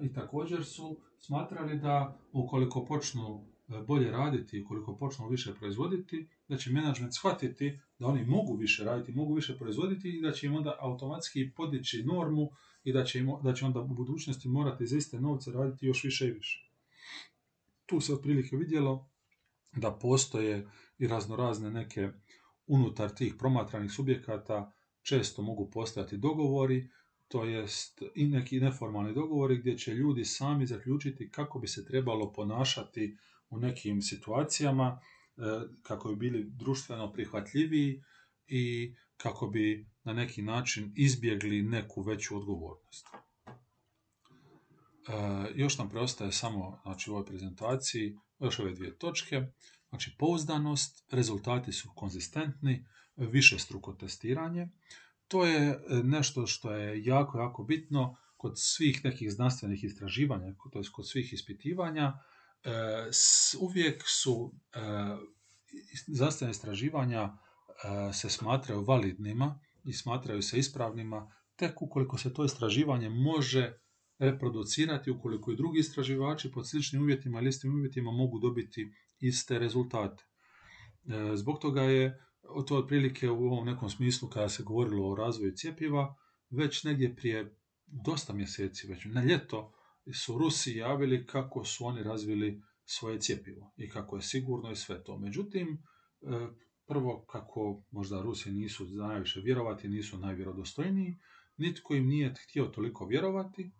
i 0.00 0.12
također 0.12 0.64
su 0.64 0.96
smatrali 1.18 1.78
da 1.78 2.18
ukoliko 2.32 2.84
počnu 2.84 3.44
e, 3.68 3.82
bolje 3.86 4.10
raditi, 4.10 4.62
ukoliko 4.62 4.96
počnu 4.96 5.28
više 5.28 5.54
proizvoditi, 5.54 6.28
da 6.48 6.56
će 6.56 6.70
menadžment 6.70 7.14
shvatiti 7.14 7.78
da 7.98 8.06
oni 8.06 8.24
mogu 8.24 8.56
više 8.56 8.84
raditi, 8.84 9.12
mogu 9.12 9.34
više 9.34 9.58
proizvoditi 9.58 10.08
i 10.08 10.22
da 10.22 10.32
će 10.32 10.46
im 10.46 10.54
onda 10.54 10.76
automatski 10.80 11.50
podići 11.56 12.02
normu 12.02 12.50
i 12.84 12.92
da 12.92 13.04
će, 13.04 13.18
im, 13.18 13.30
da 13.42 13.54
će 13.54 13.64
onda 13.64 13.80
u 13.80 13.88
budućnosti 13.88 14.48
morati 14.48 14.86
za 14.86 14.96
iste 14.96 15.20
novce 15.20 15.52
raditi 15.52 15.86
još 15.86 16.04
više 16.04 16.28
i 16.28 16.32
više. 16.32 16.70
Tu 17.86 18.00
se 18.00 18.12
otprilike 18.12 18.56
vidjelo 18.56 19.08
da 19.76 19.92
postoje 19.92 20.68
i 20.98 21.06
raznorazne 21.06 21.70
neke 21.70 22.08
unutar 22.68 23.14
tih 23.14 23.34
promatranih 23.38 23.92
subjekata 23.92 24.72
često 25.02 25.42
mogu 25.42 25.70
postojati 25.70 26.16
dogovori 26.16 26.88
to 27.28 27.44
jest 27.44 28.02
i 28.14 28.26
neki 28.26 28.60
neformalni 28.60 29.14
dogovori 29.14 29.58
gdje 29.58 29.78
će 29.78 29.94
ljudi 29.94 30.24
sami 30.24 30.66
zaključiti 30.66 31.30
kako 31.30 31.58
bi 31.58 31.68
se 31.68 31.84
trebalo 31.84 32.32
ponašati 32.32 33.16
u 33.50 33.58
nekim 33.58 34.02
situacijama, 34.02 35.00
e, 35.36 35.40
kako 35.82 36.08
bi 36.08 36.16
bili 36.16 36.50
društveno 36.50 37.12
prihvatljiviji 37.12 38.02
i 38.46 38.94
kako 39.16 39.46
bi 39.46 39.86
na 40.04 40.12
neki 40.12 40.42
način 40.42 40.92
izbjegli 40.96 41.62
neku 41.62 42.02
veću 42.02 42.36
odgovornost. 42.36 43.06
E, 43.06 43.52
još 45.54 45.78
nam 45.78 45.88
preostaje 45.88 46.32
samo 46.32 46.80
znači, 46.82 47.10
u 47.10 47.14
ovoj 47.14 47.26
prezentaciji 47.26 48.16
još 48.40 48.58
ove 48.58 48.72
dvije 48.72 48.98
točke. 48.98 49.42
Znači, 49.88 50.16
pouzdanost, 50.18 51.12
rezultati 51.12 51.72
su 51.72 51.88
konzistentni, 51.94 52.86
više 53.16 53.58
struko 53.58 53.92
testiranje. 53.92 54.68
To 55.28 55.44
je 55.44 55.68
e, 55.68 55.78
nešto 56.04 56.46
što 56.46 56.72
je 56.72 57.04
jako, 57.04 57.38
jako 57.38 57.64
bitno 57.64 58.16
kod 58.36 58.52
svih 58.56 59.04
nekih 59.04 59.32
znanstvenih 59.32 59.84
istraživanja, 59.84 60.54
to 60.72 60.82
kod 60.92 61.08
svih 61.08 61.32
ispitivanja, 61.32 62.18
e, 62.64 62.70
uvijek 63.60 64.02
su 64.06 64.54
e, 64.72 64.80
znanstvene 66.06 66.50
istraživanja 66.50 67.38
se 68.12 68.30
smatraju 68.30 68.84
validnima 68.84 69.60
i 69.84 69.92
smatraju 69.92 70.42
se 70.42 70.58
ispravnima 70.58 71.32
tek 71.56 71.82
ukoliko 71.82 72.18
se 72.18 72.34
to 72.34 72.44
istraživanje 72.44 73.08
može 73.08 73.72
reproducirati, 74.18 75.10
ukoliko 75.10 75.52
i 75.52 75.56
drugi 75.56 75.78
istraživači 75.78 76.52
pod 76.52 76.68
sličnim 76.68 77.02
uvjetima 77.02 77.38
ili 77.38 77.48
istim 77.48 77.74
uvjetima 77.74 78.10
mogu 78.10 78.38
dobiti 78.38 78.92
iste 79.20 79.58
rezultate. 79.58 80.24
Zbog 81.34 81.58
toga 81.58 81.82
je 81.82 82.24
to 82.66 82.76
otprilike 82.76 83.30
u 83.30 83.44
ovom 83.44 83.66
nekom 83.66 83.90
smislu 83.90 84.28
kada 84.28 84.48
se 84.48 84.62
govorilo 84.62 85.10
o 85.10 85.14
razvoju 85.14 85.52
cjepiva, 85.56 86.14
već 86.50 86.84
negdje 86.84 87.16
prije 87.16 87.56
dosta 87.86 88.32
mjeseci, 88.32 88.86
već 88.86 89.04
na 89.04 89.22
ljeto, 89.22 89.72
su 90.14 90.38
Rusi 90.38 90.76
javili 90.76 91.26
kako 91.26 91.64
su 91.64 91.84
oni 91.84 92.02
razvili 92.02 92.62
svoje 92.84 93.20
cjepivo 93.20 93.72
i 93.76 93.88
kako 93.88 94.16
je 94.16 94.22
sigurno 94.22 94.70
i 94.70 94.76
sve 94.76 95.04
to. 95.04 95.18
Međutim, 95.18 95.68
e, 95.68 96.48
prvo 96.86 97.24
kako 97.30 97.82
možda 97.90 98.22
Rusi 98.22 98.50
nisu 98.50 98.86
najviše 98.86 99.40
vjerovati, 99.40 99.88
nisu 99.88 100.18
najvjerodostojniji, 100.18 101.16
nitko 101.56 101.94
im 101.94 102.06
nije 102.06 102.34
htio 102.48 102.64
toliko 102.64 103.06
vjerovati, 103.06 103.70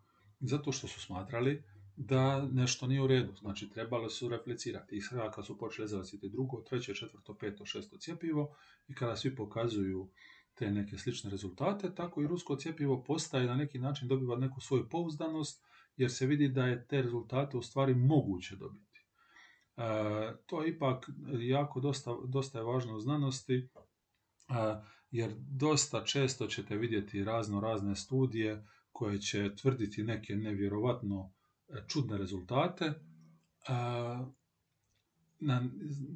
zato 0.41 0.73
što 0.73 0.89
su 0.89 1.01
smatrali 1.01 1.65
da 2.01 2.49
nešto 2.53 2.87
nije 2.87 3.03
u 3.03 3.07
redu. 3.07 3.35
Znači, 3.41 3.71
trebalo 3.71 4.09
su 4.11 4.29
replicirati. 4.29 4.97
I 4.97 5.01
sada 5.01 5.31
kad 5.31 5.47
su 5.47 5.59
počeli 5.59 5.87
izlaziti 5.87 6.29
drugo, 6.29 6.61
treće, 6.61 6.95
četvrto, 6.95 7.35
peto, 7.35 7.67
šesto 7.67 7.99
cjepivo 7.99 8.57
i 8.89 8.95
kada 8.95 9.17
svi 9.17 9.37
pokazuju 9.37 10.11
te 10.55 10.71
neke 10.71 10.99
slične 10.99 11.31
rezultate, 11.31 11.95
tako 11.95 12.23
i 12.23 12.27
rusko 12.27 12.57
cjepivo 12.57 13.03
postaje 13.03 13.47
na 13.47 13.57
neki 13.57 13.79
način 13.79 14.09
dobiva 14.09 14.37
neku 14.37 14.61
svoju 14.61 14.89
pouzdanost, 14.89 15.65
jer 15.97 16.13
se 16.13 16.27
vidi 16.27 16.49
da 16.49 16.67
je 16.67 16.87
te 16.87 17.03
rezultate 17.03 17.57
u 17.57 17.63
stvari 17.63 17.95
moguće 17.95 18.57
dobiti. 18.57 19.05
to 20.47 20.63
je 20.63 20.69
ipak 20.69 21.11
jako 21.41 21.81
dosta, 21.81 22.17
dosta 22.27 22.59
je 22.59 22.65
važno 22.65 22.97
u 22.97 23.01
znanosti, 23.01 23.69
jer 25.11 25.35
dosta 25.39 26.05
često 26.05 26.47
ćete 26.47 26.77
vidjeti 26.77 27.25
razno 27.25 27.61
razne 27.61 27.97
studije 27.97 28.67
koje 28.93 29.21
će 29.21 29.55
tvrditi 29.55 30.03
neke 30.03 30.37
nevjerovatno 30.37 31.31
e, 31.31 31.38
čudne 31.89 32.19
rezultate. 32.19 32.93
Na, 35.41 35.65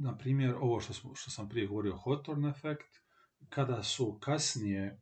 na 0.00 0.16
primjer, 0.18 0.54
ovo 0.60 0.80
što, 0.80 0.92
što 0.92 1.30
sam 1.30 1.48
prije 1.48 1.66
govorio, 1.66 1.98
Hawthorne 2.04 2.50
efekt, 2.50 3.02
kada 3.48 3.82
su 3.82 4.18
kasnije 4.20 5.00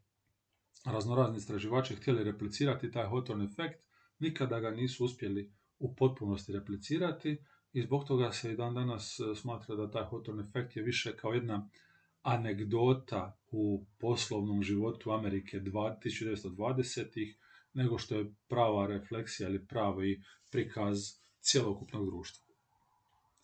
raznorazni 0.85 1.37
istraživači 1.37 1.97
htjeli 1.97 2.25
replicirati 2.25 2.91
taj 2.91 3.07
Hawthorne 3.07 3.53
efekt, 3.53 3.85
nikada 4.19 4.61
ga 4.61 4.71
nisu 4.71 5.05
uspjeli 5.05 5.53
u 5.79 5.95
potpunosti 5.95 6.53
replicirati 6.53 7.39
i 7.73 7.83
zbog 7.83 8.05
toga 8.05 8.33
se 8.33 8.53
i 8.53 8.57
dan 8.57 8.75
danas 8.75 9.21
e, 9.21 9.35
smatra 9.35 9.77
da 9.77 9.91
taj 9.91 10.03
Hawthorne 10.03 10.49
efekt 10.49 10.77
je 10.77 10.83
više 10.83 11.17
kao 11.17 11.33
jedna 11.33 11.69
anegdota 12.23 13.39
u 13.51 13.87
poslovnom 13.99 14.63
životu 14.63 15.11
Amerike 15.11 15.61
1920-ih 15.61 17.39
nego 17.75 17.99
što 17.99 18.15
je 18.15 18.35
prava 18.49 18.87
refleksija 18.87 19.49
ili 19.49 19.67
pravi 19.67 20.23
prikaz 20.51 20.99
cjelokupnog 21.41 22.07
društva. 22.07 22.47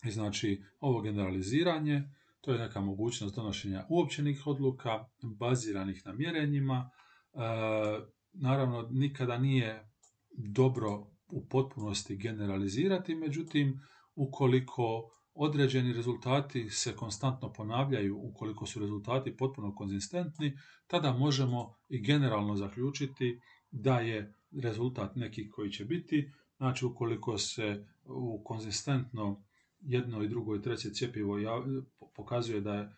I 0.05 0.11
znači, 0.11 0.63
ovo 0.79 1.01
generaliziranje, 1.01 2.03
to 2.41 2.53
je 2.53 2.59
neka 2.59 2.81
mogućnost 2.81 3.35
donošenja 3.35 3.85
uopćenih 3.89 4.47
odluka, 4.47 5.05
baziranih 5.23 6.01
na 6.05 6.13
mjerenjima. 6.13 6.89
E, 7.33 7.39
naravno, 8.33 8.87
nikada 8.91 9.37
nije 9.37 9.89
dobro 10.31 11.07
u 11.31 11.47
potpunosti 11.49 12.17
generalizirati, 12.17 13.15
međutim, 13.15 13.79
ukoliko 14.15 15.11
određeni 15.33 15.93
rezultati 15.93 16.69
se 16.69 16.95
konstantno 16.95 17.53
ponavljaju, 17.53 18.17
ukoliko 18.17 18.65
su 18.65 18.79
rezultati 18.79 19.37
potpuno 19.37 19.75
konzistentni, 19.75 20.57
tada 20.87 21.13
možemo 21.13 21.75
i 21.89 22.01
generalno 22.01 22.55
zaključiti 22.55 23.39
da 23.71 23.99
je 23.99 24.33
rezultat 24.51 25.15
neki 25.15 25.49
koji 25.49 25.71
će 25.71 25.85
biti. 25.85 26.31
Znači, 26.57 26.85
ukoliko 26.85 27.37
se 27.37 27.85
u 28.05 28.43
konzistentno 28.43 29.43
jedno 29.81 30.23
i 30.23 30.27
drugo 30.27 30.55
i 30.55 30.61
treće 30.61 30.93
cjepivo 30.93 31.37
pokazuje 32.15 32.61
da 32.61 32.73
je 32.73 32.89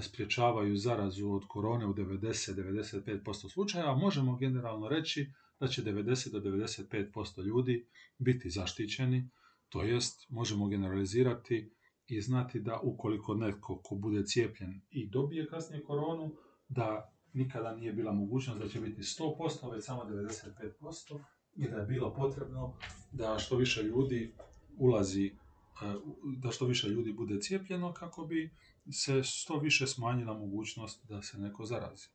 spriječavaju 0.00 0.76
zarazu 0.76 1.30
od 1.30 1.42
korone 1.48 1.86
u 1.86 1.94
90-95% 1.94 3.52
slučajeva, 3.52 3.96
možemo 3.96 4.36
generalno 4.36 4.88
reći 4.88 5.32
da 5.60 5.68
će 5.68 5.82
90 5.82 6.30
do 6.30 6.50
95% 6.50 7.44
ljudi 7.44 7.86
biti 8.18 8.50
zaštićeni, 8.50 9.28
to 9.68 9.82
jest 9.82 10.30
možemo 10.30 10.68
generalizirati 10.68 11.70
i 12.06 12.20
znati 12.20 12.60
da 12.60 12.80
ukoliko 12.82 13.34
netko 13.34 13.80
ko 13.82 13.94
bude 13.94 14.24
cijepljen 14.24 14.80
i 14.90 15.08
dobije 15.08 15.46
kasnije 15.46 15.84
koronu, 15.84 16.36
da 16.68 17.15
nikada 17.36 17.76
nije 17.76 17.92
bila 17.92 18.12
mogućnost 18.12 18.60
da 18.60 18.68
će 18.68 18.80
biti 18.80 19.02
100%, 19.02 19.72
već 19.72 19.84
samo 19.84 20.04
95% 20.04 21.20
i 21.56 21.68
da 21.68 21.76
je 21.76 21.86
bilo 21.86 22.14
potrebno 22.14 22.76
da 23.12 23.38
što 23.38 23.56
više 23.56 23.82
ljudi 23.82 24.34
ulazi, 24.76 25.26
e, 25.26 25.32
da 26.36 26.50
što 26.50 26.66
više 26.66 26.88
ljudi 26.88 27.12
bude 27.12 27.40
cijepljeno 27.40 27.92
kako 27.92 28.24
bi 28.26 28.50
se 28.90 29.22
što 29.22 29.58
više 29.58 29.86
smanjila 29.86 30.38
mogućnost 30.38 31.06
da 31.08 31.22
se 31.22 31.38
neko 31.38 31.64
zarazi. 31.64 32.08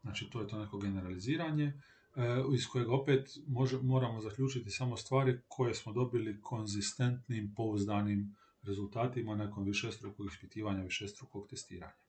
Znači 0.00 0.30
to 0.30 0.40
je 0.40 0.48
to 0.48 0.58
neko 0.58 0.78
generaliziranje 0.78 1.64
e, 1.64 1.72
iz 2.54 2.66
kojeg 2.66 2.88
opet 2.88 3.28
moramo 3.82 4.20
zaključiti 4.20 4.70
samo 4.70 4.96
stvari 4.96 5.40
koje 5.48 5.74
smo 5.74 5.92
dobili 5.92 6.40
konzistentnim, 6.40 7.54
pouzdanim 7.56 8.36
rezultatima 8.62 9.36
nakon 9.36 9.64
višestrukog 9.64 10.26
ispitivanja, 10.26 10.82
višestrukog 10.82 11.48
testiranja. 11.48 12.01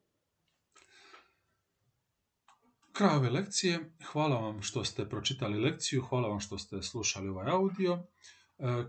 Kraj 2.94 3.16
ove 3.16 3.30
lekcije. 3.30 3.80
Hvala 4.12 4.40
vam 4.40 4.62
što 4.62 4.84
ste 4.84 5.10
pročitali 5.10 5.60
lekciju, 5.60 6.02
hvala 6.02 6.28
vam 6.28 6.40
što 6.40 6.58
ste 6.58 6.82
slušali 6.82 7.30
ovaj 7.30 7.52
audio. 7.52 7.94
E, 7.94 8.04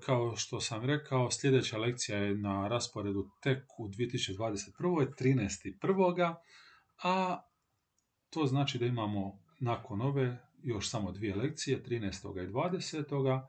kao 0.00 0.36
što 0.36 0.60
sam 0.60 0.84
rekao, 0.84 1.30
sljedeća 1.30 1.78
lekcija 1.78 2.18
je 2.18 2.34
na 2.34 2.68
rasporedu 2.68 3.30
tek 3.42 3.64
u 3.78 3.88
2021. 3.88 5.12
13.1. 5.20 6.34
A 7.02 7.42
to 8.30 8.46
znači 8.46 8.78
da 8.78 8.86
imamo 8.86 9.42
nakon 9.60 10.00
ove 10.00 10.38
još 10.62 10.90
samo 10.90 11.12
dvije 11.12 11.34
lekcije, 11.34 11.82
13. 11.82 12.44
i 12.44 12.52
20. 12.52 13.42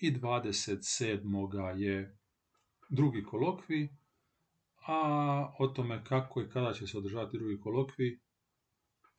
i 0.00 0.12
27. 0.12 1.76
je 1.76 2.18
drugi 2.90 3.24
kolokvi, 3.24 3.88
a 4.86 5.54
o 5.58 5.68
tome 5.68 6.04
kako 6.04 6.42
i 6.42 6.48
kada 6.48 6.72
će 6.72 6.86
se 6.86 6.98
održati 6.98 7.38
drugi 7.38 7.60
kolokvi 7.60 8.23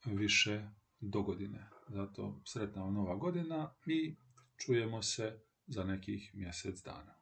više 0.05 0.69
do 0.99 1.21
godine. 1.21 1.69
Zato 1.87 2.41
sretna 2.45 2.89
nova 2.91 3.15
godina 3.15 3.73
i 3.85 4.15
čujemo 4.57 5.01
se 5.01 5.39
za 5.67 5.83
nekih 5.83 6.31
mjesec 6.33 6.83
dana. 6.83 7.14